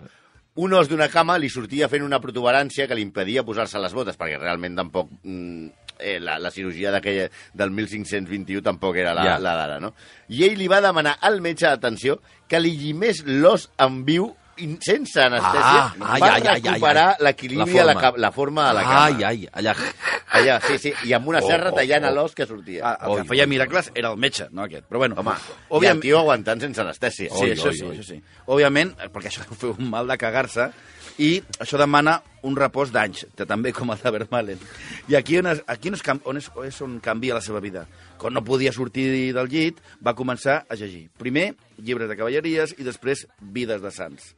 Un 0.55 0.73
os 0.77 0.89
d'una 0.89 1.07
cama 1.09 1.39
li 1.41 1.49
sortia 1.49 1.87
fent 1.89 2.03
una 2.05 2.19
protuberància 2.21 2.85
que 2.87 2.93
li 2.93 3.01
impedia 3.01 3.41
posar-se 3.45 3.79
les 3.81 3.95
botes, 3.95 4.19
perquè 4.19 4.37
realment 4.37 4.75
tampoc... 4.77 5.09
Mm, 5.23 5.71
eh, 6.03 6.19
la, 6.19 6.37
la 6.41 6.51
cirurgia 6.51 6.91
del 6.91 7.71
1521 7.71 8.61
tampoc 8.65 8.97
era 8.97 9.13
la, 9.13 9.23
Ja. 9.25 9.39
la 9.39 9.55
d'ara, 9.55 9.79
no? 9.79 9.93
I 10.29 10.43
ell 10.45 10.57
li 10.57 10.67
va 10.67 10.81
demanar 10.81 11.17
al 11.21 11.39
metge, 11.41 11.67
atenció, 11.69 12.19
que 12.49 12.59
li 12.59 12.75
llimés 12.77 13.23
l'os 13.25 13.69
en 13.81 14.03
viu 14.05 14.31
sense 14.83 15.21
anestèsia 15.21 15.79
Ah, 15.83 15.93
ai, 16.15 16.19
per 16.21 16.31
ai, 16.31 16.61
recuperar 16.61 17.07
l'equilibri 17.19 17.79
La 17.81 17.93
la, 17.93 18.13
la 18.17 18.31
forma 18.31 18.67
de 18.69 18.73
la 18.79 18.83
cama. 18.83 19.05
Ai, 19.05 19.23
ai, 19.23 19.47
allà... 19.51 19.75
Allà, 20.33 20.55
sí, 20.65 20.79
sí, 20.81 20.91
i 21.05 21.11
amb 21.13 21.27
una 21.29 21.43
Oh, 21.43 21.45
serra 21.45 21.69
oh, 21.69 21.75
tallant 21.77 22.07
oh. 22.07 22.09
a 22.09 22.11
l'os 22.15 22.33
que 22.33 22.47
sortia. 22.49 22.81
Ah, 22.81 22.93
el 23.05 23.11
Oi, 23.11 23.19
que 23.21 23.27
feia 23.29 23.43
oi, 23.45 23.49
miracles 23.51 23.91
era 23.93 24.09
el 24.09 24.17
metge, 24.17 24.47
no 24.49 24.63
aquest. 24.63 24.87
Però 24.89 25.03
bueno, 25.03 25.19
Home, 25.21 25.35
i 25.37 25.43
el 25.43 25.77
òbviament... 25.77 26.01
tio 26.01 26.17
aguantant 26.23 26.63
sense 26.63 26.81
anestèsia. 26.81 27.29
Sí, 27.29 27.43
Oi, 27.43 27.51
això 27.53 27.69
oi, 27.69 27.77
sí, 27.77 27.85
oi. 27.85 27.99
això 27.99 28.07
sí. 28.07 28.17
Òbviament, 28.47 28.95
perquè 29.13 29.29
això 29.29 29.45
deu 29.45 29.59
fer 29.61 29.75
un 29.75 29.91
mal 29.93 30.09
de 30.09 30.17
cagar-se, 30.17 30.71
i 31.21 31.35
això 31.61 31.77
demana 31.77 32.17
un 32.41 32.57
repòs 32.57 32.89
d'anys, 32.91 33.27
que 33.37 33.45
també 33.45 33.71
com 33.77 33.93
el 33.93 34.01
de 34.01 34.11
Vermalen. 34.17 34.63
I 35.11 35.19
aquí, 35.19 35.37
on 35.37 35.51
és, 35.51 35.61
aquí 35.69 35.91
on, 35.91 35.99
és, 35.99 36.07
on, 36.25 36.39
és, 36.41 36.49
és 36.73 36.81
on 36.81 36.97
canvia 37.03 37.37
la 37.37 37.45
seva 37.45 37.61
vida. 37.61 37.85
Quan 38.17 38.33
no 38.33 38.41
podia 38.43 38.73
sortir 38.73 39.33
del 39.35 39.51
llit, 39.51 39.83
va 40.01 40.15
començar 40.17 40.63
a 40.65 40.79
llegir. 40.79 41.11
Primer, 41.21 41.51
llibres 41.77 42.09
de 42.09 42.17
cavalleries 42.17 42.73
i 42.79 42.87
després, 42.87 43.27
vides 43.53 43.85
de 43.85 43.93
sants. 43.93 44.33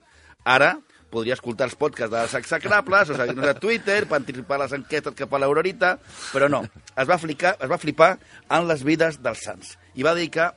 Ara, 0.45 0.75
podria 1.09 1.35
escoltar 1.37 1.69
els 1.69 1.77
podcasts 1.79 2.13
dels 2.13 2.35
execrables, 2.37 3.09
o 3.09 3.17
sigui, 3.17 3.47
a 3.49 3.55
Twitter, 3.57 4.01
per 4.09 4.19
anticipar 4.19 4.59
les 4.61 4.75
enquestes 4.77 5.15
cap 5.17 5.33
a 5.33 5.41
l'Aurorita, 5.41 5.95
però 6.33 6.49
no. 6.51 6.61
Es 6.93 7.09
va, 7.09 7.17
flicar, 7.21 7.55
es 7.59 7.71
va 7.71 7.81
flipar 7.81 8.11
en 8.53 8.69
les 8.69 8.85
vides 8.85 9.19
dels 9.23 9.43
sants. 9.47 9.75
I 9.95 10.05
va 10.05 10.15
dedicar 10.17 10.53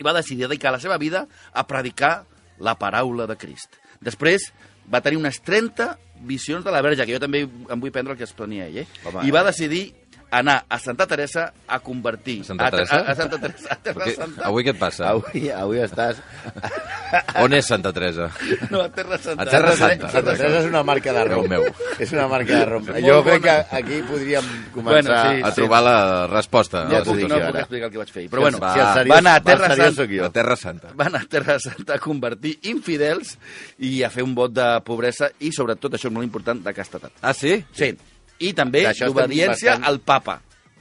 i 0.00 0.06
va 0.06 0.16
decidir 0.16 0.46
dedicar 0.46 0.72
la 0.72 0.80
seva 0.80 0.96
vida 0.96 1.26
a 1.52 1.66
predicar 1.68 2.24
la 2.60 2.76
paraula 2.80 3.26
de 3.28 3.36
Crist. 3.36 3.76
Després 4.00 4.48
va 4.90 5.02
tenir 5.04 5.20
unes 5.20 5.42
30 5.44 5.90
visions 6.24 6.64
de 6.64 6.72
la 6.72 6.80
verge, 6.84 7.04
que 7.04 7.12
jo 7.12 7.20
també 7.20 7.44
em 7.44 7.80
vull 7.80 7.92
prendre 7.92 8.14
el 8.14 8.20
que 8.20 8.24
es 8.24 8.36
plania 8.36 8.68
ell, 8.68 8.82
eh? 8.82 8.86
Home, 9.04 9.26
I 9.28 9.34
va 9.34 9.44
eh. 9.44 9.50
decidir 9.50 9.82
anar 10.30 10.64
a 10.68 10.78
Santa 10.78 11.06
Teresa 11.06 11.52
a 11.66 11.78
convertir... 11.80 12.44
Santa 12.44 12.66
a, 12.66 12.70
Teresa? 12.70 12.96
A, 13.00 13.10
a 13.12 13.14
Santa 13.18 13.38
Teresa, 13.40 13.68
a 13.72 13.76
Terra 13.76 14.04
Perquè, 14.04 14.14
Santa. 14.16 14.44
avui 14.46 14.64
què 14.66 14.72
et 14.74 14.78
passa? 14.78 15.08
Avui, 15.10 15.48
avui 15.50 15.80
estàs... 15.82 16.20
On 17.42 17.52
és 17.56 17.66
Santa 17.66 17.92
Teresa? 17.92 18.28
No, 18.70 18.80
a 18.84 18.88
Terra 18.94 19.18
Santa. 19.18 19.42
A 19.42 19.46
Terra 19.50 19.72
Santa. 19.76 20.10
Santa 20.12 20.34
Teresa 20.36 20.60
és 20.60 20.68
una 20.70 20.82
marca 20.86 21.12
de 21.16 21.24
rom. 21.26 21.48
Meu. 21.50 21.64
És 21.98 22.12
una 22.14 22.28
marca 22.30 22.60
de 22.60 22.66
rom. 22.70 22.86
Jo 23.02 23.16
crec 23.26 23.42
bona. 23.42 23.56
que 23.70 23.76
aquí 23.80 24.00
podríem 24.06 24.50
començar... 24.74 25.02
Bueno, 25.02 25.36
sí, 25.40 25.42
A 25.50 25.52
trobar 25.56 25.82
la 25.86 25.96
resposta. 26.30 26.84
No, 26.84 26.90
Ja 26.94 27.00
a 27.00 27.00
la 27.00 27.04
t'ho 27.08 27.16
puc, 27.16 27.20
dic 27.24 27.32
no 27.32 27.40
puc 27.48 27.60
explicar 27.64 27.88
el 27.90 27.92
que 27.96 28.02
vaig 28.04 28.12
fer. 28.14 28.26
Però 28.30 28.44
bueno, 28.46 28.60
Va. 28.62 28.72
Si 28.74 28.84
seriós, 29.00 29.14
Va 29.14 29.18
anar 29.24 29.34
a 29.40 29.44
Terra 29.50 29.72
Santa. 29.74 30.06
La 30.22 30.30
Terra 30.30 30.56
Santa. 30.56 30.92
van 30.94 31.16
a 31.18 31.24
Terra 31.28 31.58
Santa 31.58 31.96
a 31.98 31.98
convertir 32.02 32.54
infidels 32.70 33.34
i 33.78 34.02
a 34.06 34.10
fer 34.14 34.22
un 34.26 34.34
vot 34.38 34.52
de 34.54 34.68
pobresa 34.86 35.30
i, 35.40 35.50
sobretot, 35.52 35.94
això 35.98 36.08
és 36.10 36.14
molt 36.14 36.26
important, 36.28 36.62
de 36.62 36.72
castetat. 36.76 37.12
Ah, 37.22 37.34
sí? 37.34 37.58
Sí. 37.74 37.90
I 38.40 38.52
també 38.56 38.86
d'obediència 38.88 39.74
bastant- 39.76 39.84
al 39.88 40.00
papa. 40.00 40.40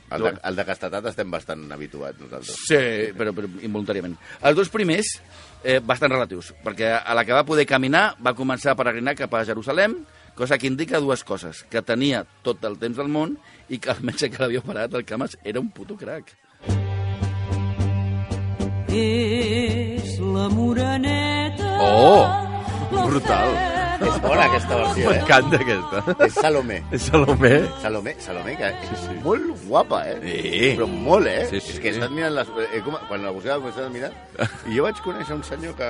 El 0.09 0.23
de, 0.25 0.29
el 0.41 0.55
de 0.57 0.63
castetat 0.65 1.05
estem 1.11 1.29
bastant 1.29 1.67
habituats 1.71 2.17
nosaltres. 2.17 2.55
Sí, 2.65 2.79
però, 3.13 3.29
però 3.35 3.45
involuntàriament. 3.61 4.15
Els 4.41 4.55
dos 4.57 4.71
primers, 4.73 5.11
eh, 5.61 5.79
bastant 5.85 6.09
relatius, 6.15 6.49
perquè 6.65 6.89
a 6.97 7.13
la 7.13 7.23
que 7.27 7.35
va 7.35 7.43
poder 7.45 7.67
caminar 7.69 8.15
va 8.25 8.33
començar 8.33 8.71
a 8.73 8.75
peregrinar 8.79 9.13
cap 9.19 9.35
a 9.37 9.43
Jerusalem, 9.45 9.99
cosa 10.33 10.57
que 10.57 10.65
indica 10.65 10.99
dues 10.99 11.23
coses, 11.23 11.61
que 11.69 11.83
tenia 11.85 12.23
tot 12.41 12.63
el 12.65 12.79
temps 12.81 12.97
del 12.97 13.07
món 13.11 13.37
i 13.69 13.77
que 13.77 13.91
el 13.93 14.01
metge 14.01 14.31
que 14.31 14.41
l'havia 14.41 14.63
operat, 14.65 14.93
el 14.97 15.05
Camas, 15.05 15.37
era 15.43 15.59
un 15.59 15.69
puto 15.69 15.95
crac. 15.95 16.33
És 18.89 20.17
la 20.19 20.47
moreneta. 20.49 21.69
Oh, 21.85 22.25
la 22.95 23.05
brutal. 23.05 23.53
És 23.99 24.17
bona 24.23 24.45
aquesta 24.45 24.77
versió, 24.79 25.11
eh? 25.11 25.17
M'encanta 25.17 25.59
aquesta. 25.59 26.15
És 26.25 26.35
Salomé. 26.37 26.77
És 26.95 27.07
Salomé? 27.09 27.51
Salomé, 27.83 28.13
Salomé, 28.23 28.55
que 28.59 28.69
és 28.95 29.07
molt 29.25 29.49
guapa, 29.65 30.01
eh? 30.07 30.17
Sí. 30.23 30.69
Però 30.79 30.87
molt, 30.91 31.27
eh? 31.27 31.47
Sí, 31.49 31.59
sí, 31.59 31.75
és 31.75 31.81
que 31.83 31.91
he 31.91 31.95
sí. 31.95 31.99
estat 31.99 32.13
mirant 32.15 32.37
les... 32.37 32.53
Eh, 32.69 32.81
com, 32.85 32.95
quan 33.09 33.25
la 33.25 33.33
buscava, 33.35 33.67
he 33.67 33.73
estat 33.73 33.89
mirant, 33.93 34.15
i 34.69 34.77
jo 34.77 34.85
vaig 34.87 35.01
conèixer 35.03 35.35
un 35.35 35.43
senyor 35.47 35.75
que... 35.79 35.89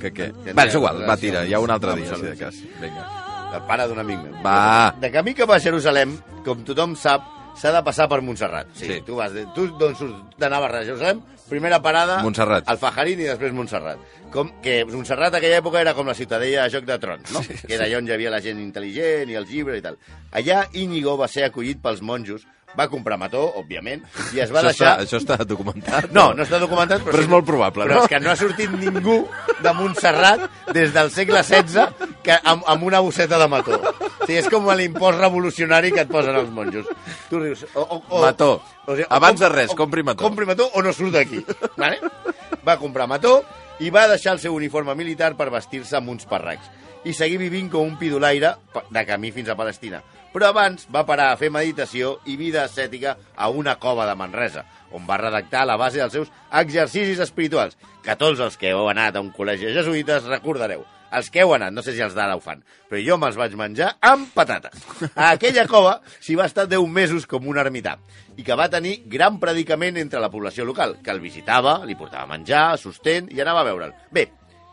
Que 0.00 0.12
què? 0.16 0.30
Que 0.44 0.54
Va, 0.56 0.64
és 0.70 0.78
igual, 0.78 1.02
va, 1.08 1.18
tira, 1.20 1.44
hi 1.44 1.56
ha 1.56 1.60
un 1.60 1.74
altre 1.74 1.98
dia, 2.00 2.16
si 2.16 2.30
de 2.30 2.36
cas. 2.40 2.62
Vinga. 2.80 3.04
El 3.50 3.66
pare 3.68 3.88
d'un 3.90 4.00
amic 4.00 4.22
meu. 4.22 4.38
Va. 4.44 4.94
De 5.02 5.10
camí 5.12 5.34
cap 5.36 5.52
a 5.52 5.60
Jerusalem, 5.60 6.16
com 6.46 6.64
tothom 6.64 6.96
sap, 6.96 7.26
s'ha 7.58 7.72
de 7.72 7.82
passar 7.86 8.08
per 8.08 8.20
Montserrat. 8.22 8.68
Sí, 8.74 8.86
Sí. 8.86 9.00
Tu 9.06 9.14
vas 9.16 9.32
de, 9.32 9.46
tu 9.54 9.66
d'on 9.78 9.94
surts 9.96 10.36
de 10.38 10.48
Navarra 10.50 10.80
a 10.80 10.84
Jerusalem, 10.84 11.20
primera 11.48 11.80
parada... 11.82 12.20
Montserrat. 12.22 12.68
Al 12.68 12.78
Fajarín 12.78 13.20
i 13.20 13.28
després 13.28 13.52
Montserrat. 13.52 13.98
Com 14.30 14.52
que 14.62 14.84
Montserrat 14.86 15.34
a 15.34 15.38
aquella 15.40 15.58
època 15.58 15.80
era 15.80 15.94
com 15.94 16.06
la 16.06 16.14
ciutadella 16.14 16.64
de 16.64 16.70
Joc 16.76 16.84
de 16.86 16.98
Trons, 17.02 17.32
no? 17.34 17.42
Sí, 17.42 17.56
que 17.66 17.74
era 17.74 17.88
allà 17.88 17.98
on 17.98 18.06
hi 18.08 18.12
havia 18.14 18.30
la 18.30 18.40
gent 18.44 18.60
intel·ligent 18.62 19.30
i 19.32 19.38
els 19.40 19.50
llibres 19.50 19.80
i 19.80 19.82
tal. 19.82 19.98
Allà 20.30 20.64
Íñigo 20.72 21.16
va 21.18 21.26
ser 21.28 21.44
acollit 21.48 21.82
pels 21.82 22.00
monjos, 22.02 22.46
va 22.78 22.86
comprar 22.88 23.16
mató, 23.18 23.40
òbviament, 23.58 24.02
i 24.34 24.40
es 24.40 24.50
va 24.52 24.60
això, 24.60 24.70
deixar... 24.70 24.90
està, 24.92 25.04
això 25.04 25.18
està 25.20 25.36
documentat? 25.48 26.10
No, 26.14 26.28
no 26.34 26.44
està 26.44 26.58
documentat, 26.62 27.00
però, 27.02 27.12
Però 27.16 27.22
és 27.22 27.26
sí- 27.26 27.32
molt 27.32 27.46
probable, 27.48 27.84
però 27.88 27.96
no? 27.98 28.02
és 28.04 28.08
que 28.12 28.20
no 28.22 28.30
ha 28.30 28.36
sortit 28.38 28.70
ningú 28.78 29.16
de 29.60 29.72
Montserrat 29.74 30.44
des 30.72 30.92
del 30.94 31.10
segle 31.10 31.42
XVI 31.42 31.88
que, 32.22 32.36
amb, 32.44 32.62
amb 32.70 32.84
una 32.86 33.00
bosseta 33.02 33.38
de 33.42 33.48
mató. 33.50 33.78
O 33.80 34.26
sigui, 34.26 34.38
és 34.38 34.48
com 34.52 34.68
l'impost 34.76 35.18
revolucionari 35.18 35.90
que 35.92 36.04
et 36.06 36.10
posen 36.12 36.36
els 36.38 36.50
monjos. 36.54 36.86
Tu 37.30 37.40
rius... 37.42 37.64
O, 37.74 37.80
o, 37.82 38.02
o, 38.08 38.20
Mató. 38.22 38.52
O 38.86 38.94
sigui, 38.94 39.06
Abans 39.10 39.40
o- 39.40 39.44
de 39.44 39.52
res, 39.54 39.72
o- 39.74 39.76
compri 39.78 40.02
mató. 40.06 40.22
Compri 40.24 40.46
mató 40.46 40.68
o 40.74 40.82
no 40.82 40.92
surt 40.94 41.16
d'aquí. 41.18 41.42
Vale? 41.76 41.98
Va 42.66 42.76
comprar 42.78 43.08
mató 43.10 43.40
i 43.80 43.88
va 43.90 44.06
deixar 44.10 44.34
el 44.36 44.40
seu 44.42 44.54
uniforme 44.54 44.94
militar 44.94 45.32
per 45.38 45.48
vestir-se 45.50 45.96
amb 45.96 46.10
uns 46.12 46.26
parracs 46.28 46.68
i 47.08 47.14
seguir 47.16 47.38
vivint 47.40 47.70
com 47.72 47.86
un 47.88 47.94
pidolaire 47.96 48.50
de 48.92 49.04
camí 49.08 49.30
fins 49.32 49.48
a 49.48 49.56
Palestina. 49.56 50.02
Però 50.30 50.52
abans 50.52 50.86
va 50.94 51.02
parar 51.06 51.32
a 51.32 51.38
fer 51.38 51.50
meditació 51.50 52.20
i 52.30 52.36
vida 52.38 52.62
ascètica 52.62 53.16
a 53.34 53.48
una 53.50 53.74
cova 53.82 54.06
de 54.06 54.14
Manresa, 54.14 54.62
on 54.94 55.02
va 55.06 55.18
redactar 55.18 55.64
la 55.66 55.78
base 55.80 55.98
dels 55.98 56.14
seus 56.14 56.30
exercicis 56.60 57.18
espirituals, 57.18 57.76
que 58.04 58.14
tots 58.16 58.38
els 58.38 58.56
que 58.56 58.70
heu 58.70 58.86
anat 58.92 59.18
a 59.18 59.24
un 59.24 59.32
col·legi 59.34 59.66
de 59.66 59.74
jesuïtes 59.74 60.30
recordareu. 60.30 60.86
Els 61.10 61.26
que 61.34 61.42
heu 61.42 61.50
anat, 61.56 61.74
no 61.74 61.82
sé 61.82 61.96
si 61.96 62.02
els 62.04 62.14
d'ara 62.14 62.36
ho 62.38 62.42
fan, 62.42 62.60
però 62.86 63.00
jo 63.02 63.16
me'ls 63.18 63.34
vaig 63.34 63.56
menjar 63.58 63.96
amb 64.06 64.28
patates. 64.30 64.84
A 65.16 65.32
aquella 65.32 65.66
cova 65.66 65.96
s'hi 66.20 66.36
va 66.38 66.46
estar 66.46 66.68
10 66.70 66.86
mesos 66.86 67.26
com 67.26 67.48
un 67.50 67.58
ermità 67.58 67.96
i 68.38 68.46
que 68.46 68.54
va 68.54 68.70
tenir 68.70 69.00
gran 69.10 69.40
predicament 69.42 69.98
entre 69.98 70.22
la 70.22 70.30
població 70.30 70.64
local, 70.64 71.00
que 71.02 71.10
el 71.10 71.18
visitava, 71.18 71.80
li 71.82 71.98
portava 71.98 72.30
menjar, 72.30 72.78
sostén 72.78 73.26
i 73.34 73.42
anava 73.42 73.64
a 73.64 73.70
veure'l. 73.72 73.96
Bé, 74.14 74.28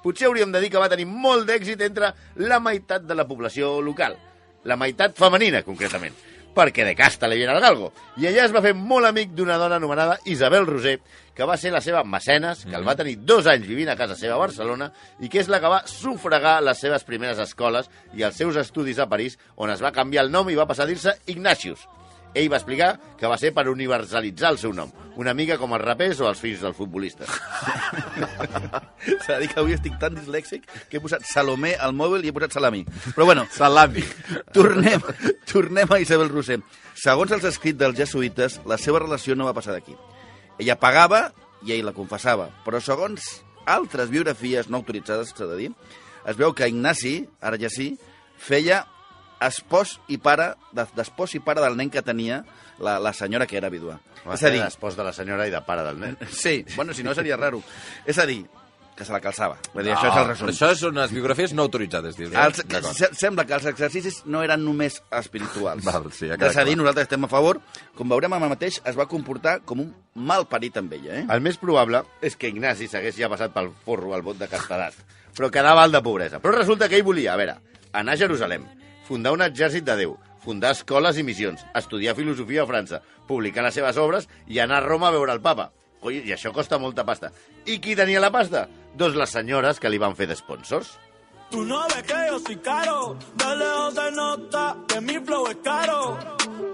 potser 0.05 0.29
hauríem 0.29 0.53
de 0.53 0.61
dir 0.61 0.69
que 0.69 0.85
va 0.85 0.93
tenir 0.93 1.09
molt 1.09 1.49
d'èxit 1.49 1.81
entre 1.89 2.13
la 2.45 2.61
meitat 2.61 3.09
de 3.09 3.17
la 3.17 3.25
població 3.25 3.79
local, 3.81 4.19
la 4.67 4.75
meitat 4.75 5.15
femenina, 5.15 5.63
concretament, 5.63 6.15
perquè 6.57 6.83
de 6.83 6.95
casta 6.97 7.29
li 7.29 7.37
viene 7.39 7.53
el 7.55 7.61
galgo. 7.63 7.91
I 8.19 8.27
allà 8.27 8.47
es 8.47 8.53
va 8.53 8.63
fer 8.65 8.73
molt 8.75 9.07
amic 9.07 9.31
d'una 9.37 9.57
dona 9.61 9.77
anomenada 9.79 10.17
Isabel 10.25 10.67
Roser, 10.67 10.97
que 11.37 11.45
va 11.45 11.55
ser 11.57 11.71
la 11.71 11.81
seva 11.85 12.03
mecenes, 12.03 12.65
que 12.65 12.75
el 12.75 12.87
va 12.87 12.97
tenir 12.97 13.19
dos 13.29 13.47
anys 13.47 13.67
vivint 13.69 13.91
a 13.93 13.97
casa 13.99 14.17
seva 14.17 14.35
a 14.35 14.41
Barcelona, 14.41 14.89
i 15.21 15.29
que 15.29 15.39
és 15.43 15.51
la 15.53 15.61
que 15.63 15.71
va 15.71 15.83
sufragar 15.87 16.57
les 16.65 16.81
seves 16.81 17.05
primeres 17.07 17.39
escoles 17.39 17.87
i 18.17 18.25
els 18.27 18.35
seus 18.35 18.57
estudis 18.57 18.99
a 18.99 19.07
París, 19.07 19.37
on 19.55 19.71
es 19.71 19.83
va 19.83 19.93
canviar 19.95 20.25
el 20.25 20.33
nom 20.33 20.49
i 20.49 20.57
va 20.57 20.67
passar 20.67 20.87
a 20.87 20.91
dir-se 20.91 21.15
Ignatius. 21.27 21.85
Ell 22.37 22.49
va 22.53 22.59
explicar 22.59 22.91
que 23.17 23.29
va 23.29 23.37
ser 23.41 23.49
per 23.55 23.65
universalitzar 23.71 24.51
el 24.53 24.59
seu 24.61 24.73
nom, 24.75 24.91
una 25.17 25.33
mica 25.33 25.57
com 25.57 25.71
els 25.73 25.83
rapers 25.83 26.19
o 26.21 26.27
els 26.29 26.41
fills 26.41 26.61
dels 26.61 26.77
futbolistes. 26.77 27.31
S'ha 29.23 29.37
de 29.37 29.39
dir 29.41 29.49
que 29.49 29.59
avui 29.63 29.73
estic 29.73 29.95
tan 30.01 30.13
dislèxic 30.17 30.67
que 30.89 30.99
he 30.99 31.01
posat 31.01 31.25
Salomé 31.25 31.73
al 31.73 31.95
mòbil 31.97 32.25
i 32.25 32.29
he 32.29 32.35
posat 32.35 32.53
Salami. 32.53 32.83
Però 33.07 33.25
bueno, 33.25 33.47
Salami. 33.53 34.05
tornem, 34.53 35.01
tornem 35.49 35.93
a 35.93 35.99
Isabel 36.03 36.29
Roser. 36.29 36.59
Segons 36.97 37.33
els 37.33 37.47
escrits 37.49 37.79
dels 37.81 37.97
jesuïtes, 37.97 38.61
la 38.69 38.77
seva 38.81 39.01
relació 39.01 39.35
no 39.35 39.49
va 39.49 39.55
passar 39.57 39.73
d'aquí. 39.73 39.97
Ella 40.61 40.77
pagava 40.77 41.27
i 41.65 41.73
ell 41.73 41.87
la 41.89 41.95
confessava, 41.97 42.51
però 42.65 42.81
segons 42.83 43.39
altres 43.67 44.11
biografies 44.13 44.69
no 44.69 44.79
autoritzades, 44.81 45.33
s'ha 45.33 45.49
de 45.49 45.57
dir, 45.57 45.71
es 46.27 46.37
veu 46.37 46.53
que 46.53 46.69
Ignasi, 46.69 47.17
ara 47.41 47.57
ja 47.57 47.69
sí, 47.73 47.95
feia 48.37 48.83
espòs 49.41 49.97
i 50.07 50.17
pare, 50.17 50.53
de- 50.71 50.87
d'espòs 50.97 51.35
i 51.35 51.39
pare 51.43 51.61
del 51.61 51.77
nen 51.77 51.89
que 51.93 52.01
tenia 52.01 52.43
la, 52.79 52.97
la 52.99 53.13
senyora 53.13 53.47
que 53.47 53.57
era 53.57 53.69
vídua. 53.69 53.99
Va 54.27 54.35
És 54.35 54.43
a 54.43 54.49
dir, 54.51 54.61
l'espòs 54.61 54.95
de 54.97 55.03
la 55.07 55.13
senyora 55.13 55.47
i 55.47 55.51
de 55.53 55.61
pare 55.65 55.83
del 55.87 55.99
nen. 55.99 56.17
sí, 56.31 56.63
bueno, 56.75 56.93
si 56.93 57.03
no 57.03 57.13
seria 57.15 57.37
raro. 57.37 57.61
És 58.05 58.17
a 58.19 58.25
dir, 58.25 58.45
que 58.97 59.05
se 59.05 59.13
la 59.13 59.19
calçava. 59.21 59.59
Vull 59.75 59.85
dir, 59.85 59.91
això 59.93 60.09
és 60.09 60.15
el 60.17 60.25
resum. 60.31 60.49
Això 60.49 60.71
són 60.75 60.95
unes 60.97 61.11
biografies 61.13 61.51
no 61.53 61.61
autoritzades, 61.67 62.15
dius. 62.17 62.31
eh? 62.33 62.41
Els, 62.41 62.63
se- 62.97 63.11
sembla 63.13 63.45
que 63.45 63.53
els 63.53 63.67
exercicis 63.69 64.23
no 64.25 64.41
eren 64.41 64.63
només 64.65 64.97
espirituals. 65.19 65.83
Val, 65.85 66.07
sí, 66.11 66.25
quedat 66.31 66.49
és 66.49 66.57
a 66.57 66.65
dir, 66.65 66.73
nosaltres 66.79 67.05
estem 67.05 67.27
a 67.27 67.29
favor. 67.29 67.59
Com 67.95 68.09
veurem 68.09 68.33
ara 68.33 68.49
mateix, 68.49 68.81
es 68.89 68.97
va 68.97 69.05
comportar 69.05 69.59
com 69.69 69.83
un 69.85 69.91
mal 70.15 70.47
parit 70.49 70.81
amb 70.81 70.97
ella. 70.97 71.19
Eh? 71.21 71.25
El 71.29 71.45
més 71.45 71.61
probable 71.61 72.01
és 72.25 72.35
que 72.35 72.49
Ignasi 72.49 72.89
s'hagués 72.89 73.15
ja 73.21 73.29
passat 73.29 73.53
pel 73.53 73.69
forro 73.85 74.15
al 74.17 74.25
vot 74.25 74.41
de 74.41 74.49
castedat, 74.49 74.97
però 75.37 75.51
quedava 75.53 75.83
alt 75.85 75.93
de 75.93 76.01
pobresa. 76.01 76.41
Però 76.41 76.57
resulta 76.57 76.89
que 76.89 76.97
ell 76.97 77.05
volia, 77.05 77.35
a 77.35 77.37
veure, 77.37 77.59
anar 77.93 78.17
a 78.17 78.21
Jerusalem, 78.25 78.65
fundar 79.07 79.33
un 79.35 79.43
exèrcit 79.45 79.85
de 79.87 79.95
Déu, 79.95 80.17
fundar 80.43 80.73
escoles 80.75 81.17
i 81.17 81.23
missions, 81.23 81.63
estudiar 81.75 82.15
filosofia 82.17 82.63
a 82.63 82.69
França, 82.69 83.01
publicar 83.27 83.63
les 83.65 83.75
seves 83.79 83.97
obres 83.97 84.27
i 84.47 84.59
anar 84.59 84.81
a 84.81 84.87
Roma 84.87 85.09
a 85.09 85.15
veure 85.15 85.35
el 85.35 85.43
papa. 85.43 85.71
Coi, 86.03 86.21
i 86.27 86.33
això 86.35 86.51
costa 86.53 86.77
molta 86.77 87.05
pasta. 87.07 87.31
I 87.65 87.79
qui 87.81 87.95
tenia 87.97 88.21
la 88.21 88.31
pasta? 88.31 88.67
Doncs 88.97 89.17
les 89.17 89.33
senyores 89.33 89.79
que 89.79 89.89
li 89.89 90.01
van 90.01 90.15
fer 90.15 90.27
d'esponsors. 90.29 90.97
Tú 91.49 91.63
no 91.63 91.79
ves 91.87 92.03
que 92.03 92.19
yo 92.27 92.39
soy 92.39 92.57
caro, 92.57 93.17
de 93.35 93.55
lejos 93.55 93.93
se 93.95 94.11
nota 94.11 94.77
que 94.87 95.01
mi 95.01 95.17
flow 95.19 95.47
es 95.47 95.57
caro. 95.63 96.17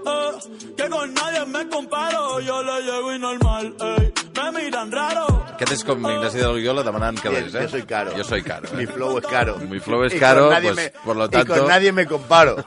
Eh, 0.06 0.30
que 0.76 0.88
con 0.88 1.14
nadie 1.14 1.44
me 1.46 1.68
comparo, 1.68 2.40
yo 2.40 2.62
le 2.62 2.82
llego 2.82 3.14
y 3.14 3.18
normal, 3.18 3.74
ey, 3.80 4.12
me 4.52 4.62
miran 4.64 4.90
raro. 4.92 5.26
Aquest 5.54 5.72
és 5.72 5.84
com 5.84 5.98
Ignasi 6.10 6.38
de 6.38 6.48
Loyola 6.50 6.82
demanant 6.82 7.18
que 7.22 7.28
és, 7.30 7.54
eh? 7.54 7.62
Yo 7.62 7.68
soy 7.68 7.82
caro. 7.86 8.16
Yo 8.16 8.24
soy 8.24 8.42
caro. 8.42 8.68
Mi 8.74 8.82
eh? 8.84 8.86
flow 8.86 9.18
es 9.18 9.26
caro. 9.26 9.56
Mi 9.58 9.78
flow 9.80 10.02
es 10.04 10.14
Y 10.14 10.18
caro, 10.18 10.50
pues, 10.50 10.76
me- 10.76 10.90
por 11.04 11.16
lo 11.16 11.24
Y 11.26 11.28
tanto- 11.30 11.54
con 11.56 11.68
nadie 11.68 11.92
me 11.92 12.06
comparo. 12.06 12.56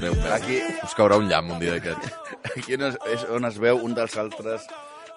Déu 0.00 0.14
meu. 0.16 0.32
Aquí- 0.32 0.62
Us 0.84 0.94
caurà 0.96 1.16
un 1.20 1.28
llamp 1.28 1.50
un 1.52 1.58
dia 1.60 1.72
d'aquest. 1.76 2.00
Aquí 2.56 2.74
on 2.74 2.82
es, 2.88 2.96
és 3.12 3.24
on 3.30 3.44
es 3.44 3.58
veu 3.60 3.76
un 3.84 3.94
dels 3.94 4.16
altres, 4.16 4.64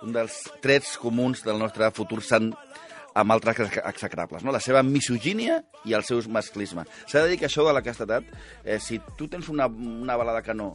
un 0.04 0.12
dels 0.16 0.36
trets 0.62 0.98
comuns 1.00 1.44
del 1.44 1.58
nostre 1.60 1.90
futur 1.96 2.22
sant 2.24 2.52
amb 3.16 3.32
altres 3.36 3.60
ex- 3.68 3.82
execrables, 3.86 4.44
no? 4.44 4.52
la 4.52 4.60
seva 4.64 4.82
misogínia 4.84 5.60
i 5.86 5.94
el 5.94 6.04
seu 6.04 6.22
masclisme. 6.30 6.84
S'ha 7.06 7.22
de 7.24 7.30
dir 7.34 7.38
que 7.40 7.46
això 7.50 7.66
de 7.68 7.74
la 7.76 7.82
castetat, 7.86 8.24
eh, 8.66 8.80
si 8.80 9.00
tu 9.18 9.28
tens 9.28 9.50
una, 9.50 9.68
una 9.68 10.16
bala 10.18 10.34
de 10.34 10.42
canó 10.46 10.72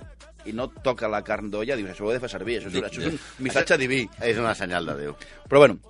i 0.46 0.53
no 0.55 0.68
et 0.70 0.77
toca 0.85 1.09
la 1.11 1.22
carn 1.27 1.51
d'olla, 1.51 1.77
dius, 1.77 1.90
això 1.90 2.07
ho 2.07 2.12
he 2.12 2.18
de 2.18 2.20
fer 2.22 2.31
servir, 2.31 2.61
això 2.61 2.70
és, 2.70 2.83
això 2.87 3.01
és 3.03 3.09
un 3.12 3.18
missatge 3.44 3.77
diví. 3.81 4.05
És 4.22 4.38
una 4.38 4.55
senyal 4.55 4.87
de 4.87 4.94
Déu. 5.01 5.16
Però 5.51 5.59
bueno, 5.64 5.81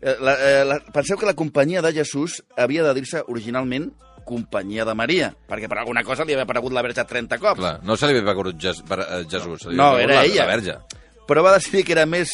eh, 0.00 0.16
la, 0.20 0.34
eh, 0.38 0.64
la, 0.68 0.78
penseu 0.92 1.16
que 1.18 1.26
la 1.26 1.34
companyia 1.34 1.80
de 1.82 1.92
Jesús 1.96 2.42
havia 2.56 2.84
de 2.84 2.92
dir-se 3.00 3.24
originalment 3.26 3.90
companyia 4.24 4.84
de 4.88 4.94
Maria, 4.96 5.30
perquè 5.48 5.68
per 5.68 5.78
alguna 5.82 6.04
cosa 6.04 6.24
li 6.24 6.32
havia 6.32 6.44
aparegut 6.46 6.72
la 6.72 6.80
verge 6.84 7.02
30 7.04 7.36
cops. 7.42 7.60
Clar, 7.60 7.78
no 7.84 7.96
se 7.96 8.06
li 8.08 8.14
havia 8.16 8.28
pagut 8.30 8.56
Jes 8.60 8.80
per, 8.88 9.00
eh, 9.04 9.24
Jesús. 9.28 9.62
se 9.64 9.70
li 9.72 9.76
No, 9.76 9.90
havia 9.96 10.04
era 10.04 10.14
la, 10.20 10.24
ella. 10.24 10.44
La 10.46 10.52
verge. 10.56 10.76
Però 11.24 11.40
va 11.44 11.54
decidir 11.56 11.84
que 11.88 11.92
era 11.96 12.04
més 12.04 12.32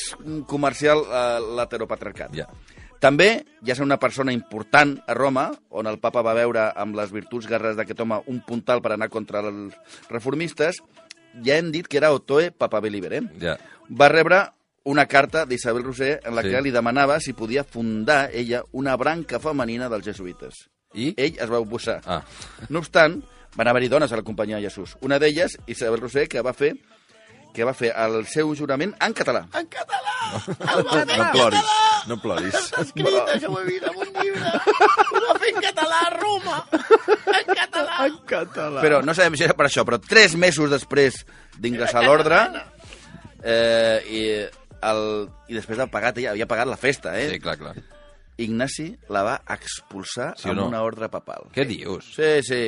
comercial 0.51 1.03
eh, 1.07 1.39
l'heteropatriarcat. 1.57 2.33
Ja. 2.35 2.47
També, 3.01 3.47
ja 3.65 3.75
ser 3.75 3.85
una 3.87 3.97
persona 3.99 4.33
important 4.37 4.99
a 5.09 5.15
Roma, 5.17 5.47
on 5.71 5.89
el 5.89 5.99
papa 6.03 6.21
va 6.23 6.35
veure 6.37 6.67
amb 6.77 6.99
les 6.99 7.13
virtuts 7.15 7.49
guerres 7.49 7.79
d'aquest 7.79 8.03
home 8.05 8.19
un 8.29 8.43
puntal 8.45 8.83
per 8.85 8.93
anar 8.93 9.09
contra 9.09 9.41
els 9.41 9.75
reformistes, 10.11 10.83
ja 11.43 11.57
hem 11.57 11.71
dit 11.73 11.89
que 11.89 11.97
era 11.97 12.13
Otoe 12.13 12.51
Papabeliber, 12.53 13.13
eh? 13.17 13.23
Ja. 13.41 13.57
Va 13.89 14.11
rebre 14.13 14.43
una 14.85 15.07
carta 15.07 15.47
d'Isabel 15.47 15.85
Roser 15.85 16.21
en 16.25 16.35
la 16.37 16.43
Sí. 16.43 16.51
que 16.51 16.61
li 16.61 16.71
demanava 16.71 17.21
si 17.21 17.33
podia 17.33 17.65
fundar 17.65 18.31
ella 18.33 18.63
una 18.73 18.97
branca 18.97 19.41
femenina 19.41 19.89
dels 19.89 20.05
jesuïtes. 20.05 20.69
I? 20.93 21.15
Ell 21.17 21.39
es 21.39 21.51
va 21.51 21.61
oposar. 21.61 22.01
Ah. 22.05 22.23
No 22.69 22.81
obstant, 22.81 23.23
van 23.57 23.69
haver-hi 23.69 23.89
dones 23.89 24.13
a 24.13 24.17
la 24.17 24.23
companyia 24.23 24.57
de 24.57 24.63
Jesús. 24.69 24.97
Una 25.01 25.19
d'elles, 25.19 25.57
Isabel 25.67 26.01
Roser, 26.01 26.29
que 26.29 26.43
va 26.43 26.53
fer 26.53 26.75
que 27.53 27.65
va 27.65 27.75
fer 27.75 27.91
el 27.99 28.27
seu 28.31 28.53
jurament 28.55 28.93
en 29.03 29.13
català. 29.13 29.41
En 29.59 29.67
català! 29.67 31.17
No 31.19 31.33
ploris, 31.33 31.71
no 32.09 32.17
ploris. 32.23 32.57
Escrit, 32.81 33.09
això 33.35 33.51
ho 33.51 33.59
he 33.61 33.67
vist 33.69 33.87
en 33.89 33.99
un 34.01 34.11
llibre. 34.17 34.53
Ho 35.11 35.23
va 35.27 35.37
fer 35.43 35.53
en 35.55 35.61
català 35.65 36.01
a 36.07 36.11
Roma. 36.15 36.59
En 37.41 37.53
català. 37.55 37.99
En 38.07 38.19
català. 38.31 38.83
Però 38.85 39.01
no 39.05 39.15
sabem 39.17 39.37
si 39.39 39.47
era 39.47 39.57
per 39.59 39.67
això, 39.69 39.85
però 39.89 40.01
tres 40.03 40.37
mesos 40.41 40.71
després 40.73 41.23
d'ingressar 41.61 42.03
a 42.03 42.07
l'ordre, 42.07 42.41
eh, 43.43 43.99
i, 44.09 44.23
el, 44.91 45.03
i 45.49 45.57
després 45.59 45.81
de 45.81 45.89
pagat, 45.93 46.21
ella 46.21 46.35
havia 46.35 46.49
pagat 46.51 46.71
la 46.71 46.79
festa, 46.81 47.17
eh? 47.21 47.29
Sí, 47.35 47.41
clar, 47.43 47.57
clar. 47.61 47.75
Ignasi 48.41 48.87
la 49.13 49.25
va 49.27 49.35
expulsar 49.53 50.31
Sí 50.41 50.49
amb 50.49 50.63
no? 50.63 50.69
una 50.71 50.81
ordre 50.87 51.11
papal. 51.13 51.51
Què 51.53 51.67
dius? 51.69 52.15
Sí, 52.17 52.39
sí. 52.47 52.63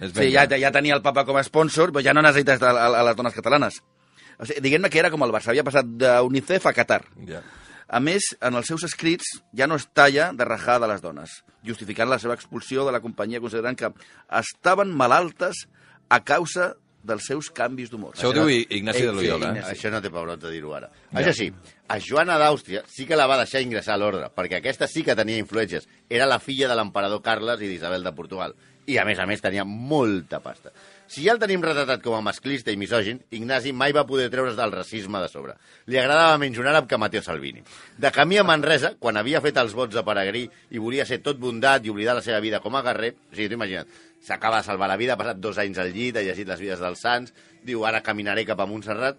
És 0.00 0.14
Sí, 0.16 0.30
ja, 0.32 0.46
ja 0.48 0.70
tenia 0.72 0.94
el 0.96 1.02
papa 1.04 1.26
com 1.28 1.36
a 1.36 1.42
sponsor, 1.44 1.90
però 1.92 2.04
ja 2.04 2.14
no 2.16 2.22
necessites 2.24 2.62
a, 2.62 2.70
a, 2.72 2.86
a 3.00 3.08
les 3.10 3.16
dones 3.18 3.34
catalanes. 3.36 3.80
O 4.40 4.46
sigui, 4.48 4.62
diguem-ne 4.64 4.88
que 4.88 5.00
era 5.02 5.10
com 5.12 5.20
el 5.26 5.32
Barça, 5.34 5.50
havia 5.52 5.66
passat 5.66 5.88
d'UNICEF 6.00 6.70
a 6.70 6.72
Qatar. 6.76 7.02
Ja. 7.28 7.42
A 7.90 7.98
més, 7.98 8.28
en 8.38 8.54
els 8.54 8.68
seus 8.70 8.84
escrits 8.86 9.40
ja 9.56 9.66
no 9.66 9.74
es 9.80 9.88
talla 9.90 10.30
de 10.36 10.46
rajar 10.46 10.78
de 10.82 10.88
les 10.92 11.02
dones, 11.02 11.40
justificant 11.66 12.10
la 12.10 12.20
seva 12.22 12.36
expulsió 12.38 12.84
de 12.86 12.94
la 12.94 13.02
companyia 13.02 13.42
considerant 13.42 13.78
que 13.78 13.90
estaven 14.38 14.94
malaltes 14.94 15.66
a 16.08 16.20
causa 16.22 16.76
dels 17.02 17.26
seus 17.26 17.48
canvis 17.50 17.90
d'humor. 17.90 18.14
Això 18.14 18.30
ho 18.30 18.36
diu 18.36 18.50
Ignasi 18.50 19.06
de 19.08 19.12
Loyola, 19.16 19.50
eh? 19.56 19.62
Sí, 19.64 19.74
això 19.74 19.90
no 19.92 20.02
té 20.04 20.10
pebrot 20.12 20.42
de 20.42 20.52
dir-ho 20.52 20.74
ara. 20.76 20.90
Això 21.16 21.32
sí, 21.36 21.48
a 21.88 21.96
Joana 22.04 22.36
d'Àustria 22.40 22.84
sí 22.92 23.06
que 23.08 23.18
la 23.18 23.26
va 23.30 23.40
deixar 23.40 23.64
ingressar 23.64 23.96
a 23.96 24.00
l'ordre, 24.02 24.28
perquè 24.36 24.60
aquesta 24.60 24.88
sí 24.90 25.02
que 25.06 25.16
tenia 25.18 25.40
influències. 25.40 25.88
Era 26.12 26.28
la 26.28 26.38
filla 26.42 26.68
de 26.68 26.76
l'emperador 26.78 27.22
Carles 27.24 27.64
i 27.64 27.70
d'Isabel 27.72 28.04
de 28.06 28.14
Portugal. 28.16 28.54
I, 28.86 28.98
a 29.00 29.06
més 29.08 29.20
a 29.22 29.26
més, 29.28 29.42
tenia 29.42 29.64
molta 29.64 30.40
pasta. 30.44 30.74
Si 31.10 31.24
ja 31.24 31.32
el 31.34 31.40
tenim 31.42 31.62
retratat 31.64 32.04
com 32.04 32.14
a 32.14 32.20
masclista 32.22 32.70
i 32.70 32.78
misògin, 32.78 33.18
Ignasi 33.34 33.72
mai 33.74 33.90
va 33.90 34.04
poder 34.06 34.28
treure's 34.30 34.54
del 34.54 34.70
racisme 34.70 35.18
de 35.18 35.26
sobre. 35.32 35.56
Li 35.90 35.98
agradava 35.98 36.36
menys 36.38 36.60
un 36.62 36.68
àrab 36.70 36.86
que 36.86 36.98
Mateo 37.02 37.22
Salvini. 37.26 37.64
De 37.98 38.12
camí 38.14 38.38
a 38.38 38.44
Manresa, 38.46 38.92
quan 39.00 39.18
havia 39.18 39.40
fet 39.42 39.58
els 39.58 39.74
vots 39.74 39.96
de 39.96 40.04
peregrí 40.06 40.44
i 40.70 40.78
volia 40.78 41.06
ser 41.08 41.18
tot 41.24 41.40
bondat 41.42 41.82
i 41.82 41.90
oblidar 41.90 42.14
la 42.14 42.22
seva 42.22 42.38
vida 42.44 42.60
com 42.62 42.78
a 42.78 42.84
guerrer, 42.86 43.10
o 43.26 43.34
sigui, 43.34 43.48
t'ho 43.50 43.58
imagina't, 43.58 43.90
s'acaba 44.22 44.60
de 44.60 44.68
salvar 44.70 44.86
la 44.92 45.00
vida, 45.00 45.16
ha 45.16 45.20
passat 45.24 45.42
dos 45.42 45.58
anys 45.58 45.82
al 45.82 45.90
llit, 45.90 46.14
ha 46.14 46.22
llegit 46.22 46.46
les 46.46 46.62
vides 46.62 46.86
dels 46.86 47.02
sants, 47.02 47.34
diu, 47.66 47.82
ara 47.88 48.04
caminaré 48.06 48.46
cap 48.46 48.62
a 48.62 48.68
Montserrat, 48.70 49.18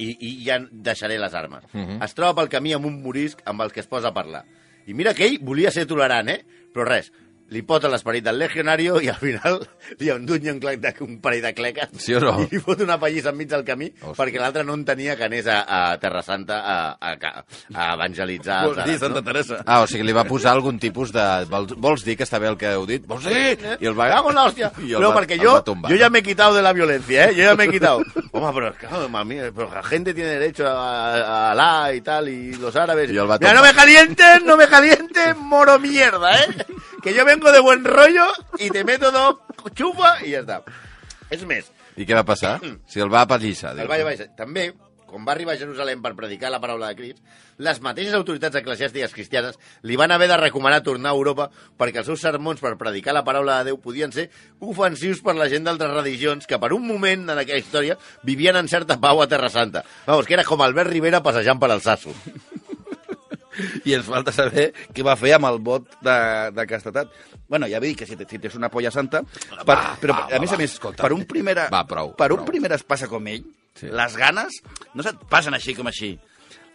i, 0.00 0.14
i 0.24 0.32
ja 0.46 0.56
deixaré 0.72 1.18
les 1.20 1.34
armes. 1.34 1.64
Uh 1.74 1.80
-huh. 1.80 2.04
Es 2.04 2.14
troba 2.14 2.40
pel 2.40 2.48
camí 2.48 2.72
amb 2.72 2.86
un 2.86 3.02
morisc 3.02 3.42
amb 3.44 3.60
el 3.60 3.72
que 3.72 3.80
es 3.80 3.86
posa 3.86 4.08
a 4.08 4.14
parlar. 4.14 4.46
I 4.86 4.94
mira 4.94 5.12
que 5.14 5.26
ell 5.26 5.38
volia 5.42 5.70
ser 5.70 5.86
tolerant, 5.86 6.28
eh? 6.28 6.44
Però 6.72 6.86
res, 6.86 7.12
li 7.50 7.62
pota 7.66 7.88
l'esperit 7.90 8.22
del 8.24 8.38
legionario 8.38 9.00
i 9.02 9.08
al 9.10 9.16
final 9.18 9.56
li 9.98 10.08
endunya 10.12 10.52
un, 10.54 10.60
de, 10.60 10.94
un 11.02 11.16
parell 11.20 11.42
de 11.42 11.52
cleques 11.54 11.88
Sí 11.98 12.14
o 12.14 12.20
no? 12.22 12.34
i 12.44 12.48
li 12.52 12.60
fot 12.62 12.80
una 12.84 12.98
pallissa 13.02 13.32
enmig 13.34 13.48
del 13.50 13.64
camí 13.66 13.88
Hòstia. 13.90 14.14
perquè 14.20 14.38
l'altre 14.40 14.62
no 14.64 14.74
entenia 14.78 15.16
que 15.18 15.24
anés 15.26 15.48
a, 15.50 15.64
a 15.66 15.98
Terra 15.98 16.22
Santa 16.22 16.60
a, 16.62 16.76
a, 17.00 17.12
a, 17.14 17.44
a 17.74 17.88
evangelitzar. 17.94 18.60
Vols 18.68 18.84
dir 18.86 18.98
Santa 18.98 19.20
no? 19.20 19.24
Teresa? 19.26 19.62
Ah, 19.66 19.80
o 19.82 19.88
sigui, 19.90 20.06
li 20.06 20.14
va 20.16 20.24
posar 20.28 20.52
algun 20.54 20.78
tipus 20.78 21.10
de... 21.12 21.24
Vols, 21.50 21.74
vols 21.76 22.04
dir 22.06 22.16
que 22.16 22.24
està 22.28 22.38
bé 22.38 22.48
el 22.52 22.56
que 22.60 22.70
heu 22.76 22.86
dit? 22.86 23.04
Vols 23.06 23.26
dir? 23.26 23.56
I 23.80 23.90
el 23.90 23.98
va... 23.98 24.08
Cago 24.14 24.30
en 24.30 24.38
la 24.38 24.44
hostia. 24.46 24.70
I 24.78 24.94
el 24.94 25.00
No, 25.02 25.10
yo, 25.40 25.54
va 25.54 25.64
tombar. 25.64 25.90
yo 25.90 25.96
ya 25.96 26.10
me 26.10 26.20
he 26.20 26.22
quitado 26.22 26.54
de 26.54 26.62
la 26.62 26.72
violencia, 26.72 27.30
¿eh? 27.30 27.34
Yo 27.34 27.42
ya 27.44 27.54
me 27.56 27.64
he 27.64 27.70
quitado. 27.70 27.98
Hombre, 28.32 28.52
pero 28.54 28.74
claro, 28.74 29.08
mami, 29.08 29.36
pero 29.54 29.72
la 29.74 29.82
gente 29.82 30.14
tiene 30.14 30.30
derecho 30.30 30.66
a, 30.68 31.14
a 31.16 31.50
Alá 31.50 31.92
y 31.94 32.00
tal, 32.00 32.28
y 32.28 32.54
los 32.54 32.74
árabes. 32.76 33.10
Y 33.10 33.16
el 33.16 33.28
va 33.30 33.38
Mira, 33.38 33.54
no 33.54 33.62
me 33.62 33.72
calientes, 33.74 34.44
no 34.44 34.56
me 34.56 34.68
calientes, 34.68 35.36
moro 35.36 35.78
mierda, 35.78 36.44
¿eh? 36.44 36.46
Que 37.02 37.14
yo 37.14 37.24
vengo 37.24 37.50
de 37.52 37.60
buen 37.60 37.84
rollo 37.84 38.26
y 38.58 38.70
te 38.70 38.84
meto 38.84 39.10
dos 39.10 39.36
chupa 39.74 40.18
y 40.24 40.30
ya 40.30 40.40
está. 40.40 40.62
És 41.30 41.44
més, 41.46 41.70
I 41.96 42.04
què 42.06 42.14
va 42.16 42.24
passar? 42.26 42.58
Si 42.90 43.00
el 43.00 43.12
va 43.12 43.22
apallissar. 43.22 43.76
el 43.78 43.86
Valle 43.88 44.04
Baixa, 44.04 44.26
també, 44.36 44.72
quan 45.06 45.22
va 45.26 45.32
arribar 45.32 45.54
a 45.54 45.58
Jerusalem 45.60 46.02
per 46.02 46.12
predicar 46.18 46.50
la 46.50 46.58
paraula 46.60 46.88
de 46.90 46.96
Crist, 46.98 47.20
les 47.58 47.80
mateixes 47.82 48.14
autoritats 48.14 48.56
eclesiàstiques 48.58 49.14
cristianes 49.14 49.58
li 49.82 49.96
van 49.96 50.10
haver 50.10 50.28
de 50.30 50.36
recomanar 50.38 50.82
tornar 50.82 51.10
a 51.10 51.14
Europa 51.18 51.48
perquè 51.78 52.02
els 52.02 52.06
seus 52.10 52.20
sermons 52.22 52.60
per 52.62 52.76
predicar 52.78 53.14
la 53.14 53.24
paraula 53.24 53.58
de 53.58 53.70
Déu 53.70 53.78
podien 53.82 54.12
ser 54.12 54.28
ofensius 54.60 55.20
per 55.22 55.34
la 55.38 55.48
gent 55.48 55.64
d'altres 55.66 55.92
religions 55.94 56.46
que 56.46 56.58
per 56.58 56.72
un 56.74 56.86
moment 56.86 57.28
en 57.28 57.38
aquella 57.38 57.58
història 57.62 57.98
vivien 58.22 58.56
en 58.56 58.68
certa 58.68 58.98
pau 59.00 59.22
a 59.22 59.28
Terra 59.28 59.50
Santa. 59.50 59.84
Vamos, 60.06 60.26
que 60.26 60.34
era 60.34 60.44
com 60.44 60.62
Albert 60.62 60.90
Rivera 60.90 61.22
passejant 61.22 61.60
per 61.60 61.70
Alsasso. 61.70 62.14
I 63.84 63.94
ens 63.98 64.06
falta 64.08 64.32
saber 64.32 64.70
què 64.94 65.04
va 65.06 65.16
fer 65.20 65.34
amb 65.36 65.48
el 65.50 65.58
vot 65.64 65.86
de, 66.04 66.16
de 66.56 66.66
castetat. 66.70 67.12
Bueno, 67.48 67.68
ja 67.70 67.80
ve 67.82 67.90
dir 67.92 67.96
que 68.00 68.06
si, 68.08 68.16
si 68.16 68.38
tens 68.38 68.54
una 68.58 68.68
polla 68.72 68.90
santa... 68.94 69.22
Per, 69.22 69.64
Va, 69.68 69.96
però, 70.00 70.16
va, 70.16 70.26
a 70.36 70.40
més 70.42 70.50
va, 70.52 70.58
a 70.58 70.62
més, 70.62 70.74
escolta. 70.76 71.02
per 71.04 71.12
un 71.16 71.24
primer, 71.28 71.56
Va, 71.72 71.84
prou, 71.88 72.14
per 72.18 72.30
un 72.32 72.42
prou. 72.42 72.50
primer 72.52 72.72
es 72.78 72.84
passa 72.86 73.08
com 73.10 73.26
ell, 73.32 73.44
Sí. 73.80 73.86
les 73.86 74.16
ganes 74.18 74.56
no 74.98 75.02
se't 75.06 75.20
passen 75.30 75.54
així 75.54 75.76
com 75.78 75.86
així. 75.86 76.08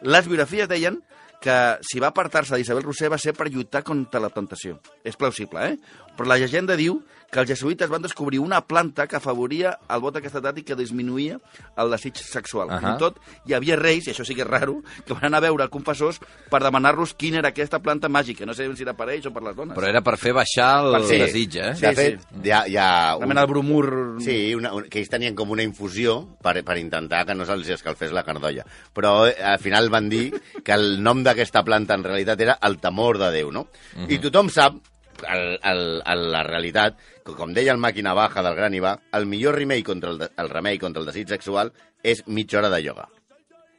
Les 0.07 0.25
biografies 0.25 0.67
deien 0.71 1.01
que 1.43 1.55
si 1.85 1.99
va 1.99 2.07
apartar-se 2.13 2.55
d'Isabel 2.55 2.85
Roser 2.87 3.09
va 3.11 3.17
ser 3.21 3.33
per 3.35 3.49
lluitar 3.51 3.83
contra 3.85 4.21
la 4.23 4.29
tentació. 4.33 4.79
És 5.03 5.17
plausible, 5.19 5.59
eh? 5.67 5.75
Però 6.15 6.27
la 6.29 6.37
llegenda 6.39 6.75
diu 6.79 7.01
que 7.31 7.41
els 7.41 7.49
jesuïtes 7.49 7.89
van 7.91 8.03
descobrir 8.05 8.37
una 8.39 8.61
planta 8.63 9.07
que 9.11 9.17
afavoria 9.17 9.73
el 9.91 9.99
vot 9.99 10.15
castetat 10.23 10.59
i 10.61 10.63
que 10.63 10.75
disminuïa 10.77 11.35
el 11.81 11.89
desig 11.91 12.15
sexual. 12.21 12.69
Ahà. 12.69 12.77
Fins 12.79 12.93
i 12.95 12.99
tot 13.01 13.17
hi 13.49 13.55
havia 13.57 13.75
reis, 13.75 14.05
i 14.07 14.11
això 14.13 14.23
sí 14.23 14.35
que 14.37 14.45
és 14.45 14.47
raro, 14.47 14.77
que 15.03 15.17
van 15.17 15.25
anar 15.27 15.41
a 15.41 15.45
veure 15.47 15.67
confessors 15.73 16.21
per 16.51 16.61
demanar-los 16.63 17.15
quina 17.19 17.41
era 17.41 17.49
aquesta 17.51 17.81
planta 17.83 18.07
màgica. 18.07 18.45
No 18.47 18.53
sé 18.55 18.69
si 18.77 18.85
era 18.85 18.93
per 18.95 19.09
ells 19.11 19.25
o 19.27 19.33
per 19.35 19.43
les 19.43 19.57
dones. 19.57 19.75
Però 19.75 19.89
era 19.89 20.03
per 20.05 20.15
fer 20.21 20.31
baixar 20.37 20.69
el 20.85 20.95
Per 20.99 21.01
fer- 21.09 21.19
desig, 21.25 21.57
eh? 21.59 21.73
Sí, 21.75 21.85
de 21.87 21.93
fet, 21.97 22.21
sí. 22.21 22.39
hi 22.45 22.51
ha, 22.55 22.61
hi 22.69 22.77
ha 22.77 22.87
Una 23.17 23.27
mena 23.33 23.41
de 23.43 23.51
bromur... 23.51 23.91
Sí, 24.23 24.39
una, 24.55 24.71
un, 24.77 24.87
que 24.87 25.01
ells 25.03 25.11
tenien 25.11 25.35
com 25.35 25.51
una 25.51 25.65
infusió 25.65 26.21
per, 26.41 26.55
per 26.63 26.77
intentar 26.79 27.25
que 27.25 27.35
no 27.35 27.43
se'ls 27.49 27.67
escalfés 27.81 28.13
la 28.15 28.23
cardolla. 28.23 28.63
Però 28.93 29.25
eh, 29.27 29.35
al 29.43 29.59
final 29.59 29.89
van 29.89 30.07
dir 30.13 30.29
que 30.63 30.71
el 30.77 31.01
nom 31.03 31.25
d'aquesta 31.25 31.65
planta 31.67 31.97
en 31.99 32.03
realitat 32.07 32.39
era 32.47 32.59
el 32.63 32.79
temor 32.79 33.17
de 33.19 33.33
Déu, 33.41 33.51
no? 33.51 33.67
I 34.07 34.21
tothom 34.23 34.47
sap, 34.53 34.77
el, 35.23 35.59
el, 35.63 35.83
el, 36.05 36.23
la 36.33 36.43
realitat, 36.47 36.99
com 37.37 37.53
deia 37.55 37.73
el 37.73 37.81
màquina 37.81 38.15
baja 38.17 38.43
del 38.45 38.57
gran 38.57 38.77
Ivà, 38.77 38.95
el 39.17 39.27
millor 39.29 39.59
remei 39.59 39.83
contra 39.83 40.13
el, 40.13 40.23
el 40.27 40.51
remei 40.51 40.81
contra 40.81 41.03
el 41.03 41.11
desig 41.11 41.31
sexual 41.31 41.73
és 42.03 42.25
mitja 42.27 42.61
hora 42.61 42.73
de 42.73 42.83
ioga. 42.85 43.09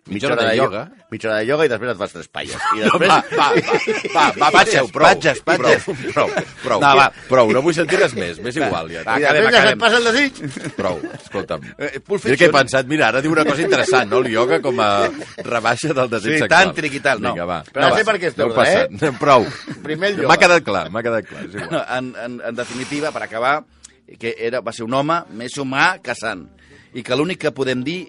Mitja 0.07 0.29
hora 0.31 0.45
de 0.47 0.57
ioga? 0.57 0.81
Mitja 1.11 1.29
hora 1.29 1.39
de 1.41 1.47
ioga 1.49 1.65
i 1.67 1.71
després 1.71 1.91
et 1.93 1.99
fas 1.99 2.13
tres 2.15 2.29
palles. 2.31 2.55
I 2.77 2.83
després... 2.85 3.11
Va, 3.11 3.23
va, 3.33 3.49
va, 3.57 3.87
va, 4.15 4.27
va, 4.43 4.51
patxeu, 4.55 4.87
prou. 4.95 5.07
Patges, 5.09 5.41
patges. 5.47 5.83
Prou, 5.87 5.97
prou, 6.15 6.31
prou. 6.63 6.81
No, 6.85 6.91
va. 7.01 7.07
Prou, 7.27 7.51
no 7.57 7.63
vull 7.65 7.75
sentir 7.75 7.99
res 7.99 8.15
més, 8.15 8.39
m'és 8.45 8.59
igual 8.61 8.91
ja. 8.95 9.03
Va, 9.07 9.17
I 9.19 9.27
acabem, 9.27 9.49
després 9.49 9.57
ja 9.57 9.65
se't 9.67 9.83
passa 9.83 9.99
el 9.99 10.07
desig. 10.11 10.73
Prou, 10.79 11.01
escolta'm. 11.19 11.67
Eh, 11.77 11.91
Jo 12.07 12.39
que 12.39 12.49
he 12.49 12.53
pensat, 12.55 12.87
mira, 12.91 13.09
ara 13.11 13.23
diu 13.25 13.35
una 13.35 13.45
cosa 13.49 13.65
interessant, 13.67 14.11
no? 14.13 14.23
El 14.23 14.31
ioga 14.31 14.61
com 14.63 14.79
a 14.85 14.91
rebaixa 15.43 15.91
del 15.97 16.11
desig 16.15 16.37
Sí, 16.37 16.39
sexual. 16.45 16.55
tàntric 16.55 16.99
i 17.01 17.03
tal, 17.03 17.21
no. 17.23 17.35
Vinga, 17.35 17.49
va. 17.51 17.61
Però 17.67 17.89
no, 17.91 17.97
sé 17.99 18.05
va, 18.07 18.13
per 18.13 18.19
què 18.23 18.31
és 18.31 18.39
torna, 18.39 18.67
eh? 18.71 19.13
Prou. 19.23 19.47
Primer 19.83 20.13
el 20.15 20.21
ioga. 20.23 20.31
M'ha 20.31 20.39
quedat 20.45 20.67
clar, 20.71 20.85
m'ha 20.95 21.03
quedat 21.07 21.27
clar, 21.31 21.45
és 21.49 21.59
igual. 21.59 21.83
en, 21.99 22.13
en, 22.25 22.39
en 22.53 22.59
definitiva, 22.63 23.11
per 23.15 23.25
acabar, 23.27 23.57
que 24.21 24.37
era, 24.39 24.63
va 24.63 24.71
ser 24.77 24.87
un 24.87 24.95
home 24.95 25.19
més 25.35 25.59
humà 25.59 25.97
que 26.03 26.15
sant. 26.15 26.47
I 26.95 27.03
que 27.03 27.19
l'únic 27.19 27.43
que 27.43 27.51
podem 27.53 27.83
dir 27.85 28.05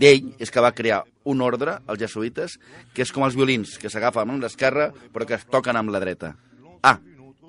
d'ell 0.00 0.30
és 0.38 0.50
que 0.54 0.62
va 0.62 0.70
crear 0.72 1.02
un 1.24 1.42
ordre, 1.44 1.78
els 1.86 2.00
jesuïtes, 2.00 2.56
que 2.94 3.02
és 3.04 3.12
com 3.12 3.24
els 3.26 3.36
violins, 3.36 3.76
que 3.78 3.90
s'agafen 3.92 4.30
amb 4.30 4.42
l'esquerra 4.42 4.90
però 5.12 5.26
que 5.28 5.34
es 5.40 5.44
toquen 5.50 5.76
amb 5.76 5.90
la 5.92 6.00
dreta. 6.00 6.34
Ah, 6.82 6.98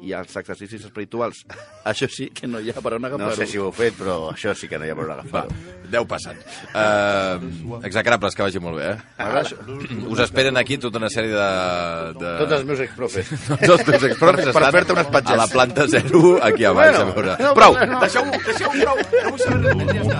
i 0.01 0.15
els 0.17 0.33
exercicis 0.35 0.81
espirituals. 0.87 1.43
Això 1.85 2.07
sí 2.09 2.31
que 2.33 2.47
no 2.49 2.57
hi 2.59 2.71
ha 2.73 2.81
per 2.81 2.95
on 2.97 3.05
agafar-ho. 3.05 3.29
No 3.29 3.35
sé 3.37 3.45
si 3.45 3.59
ho 3.61 3.67
heu 3.67 3.71
fet, 3.71 3.93
però 3.99 4.31
això 4.33 4.55
sí 4.57 4.65
que 4.67 4.79
no 4.81 4.85
hi 4.85 4.89
ha 4.89 4.95
per 4.97 5.03
on 5.05 5.11
Va, 5.11 5.17
agafar-ho. 5.19 5.53
deu 5.93 6.07
passant. 6.09 6.39
Uh, 6.73 7.77
execrables, 7.85 8.33
que 8.35 8.41
vagi 8.47 8.59
molt 8.59 8.79
bé, 8.81 8.87
eh? 8.95 10.07
Us 10.09 10.19
esperen 10.25 10.57
aquí 10.57 10.79
tota 10.81 10.97
una 10.97 11.09
sèrie 11.13 11.29
de... 11.37 12.17
de... 12.17 12.33
Tots 12.41 12.57
els 12.57 12.65
meus 12.65 12.81
exprofes. 12.87 13.29
Tots 13.51 13.75
els 13.77 13.85
teus 13.91 14.07
experts 14.09 14.41
Per 14.41 14.49
estan 14.55 14.73
fer-te 14.79 14.97
unes 14.97 15.11
patges. 15.13 15.35
a 15.37 15.39
la 15.43 15.47
planta 15.53 15.85
zero, 15.87 16.23
aquí 16.41 16.65
a 16.65 16.73
baix, 16.73 16.97
Bueno, 16.97 17.05
a 17.05 17.15
veure. 17.15 17.37
no, 17.45 17.53
Prou! 17.61 17.77
no. 17.93 18.01
Deixeu-ho, 18.01 18.41
deixeu-ho, 18.49 18.73
prou! 18.81 18.97
No 19.21 19.35
vull 19.35 19.45
saber 19.45 19.61
res 19.67 19.79
més, 19.83 19.93
ja 19.93 20.01
On 20.01 20.07
està. 20.09 20.19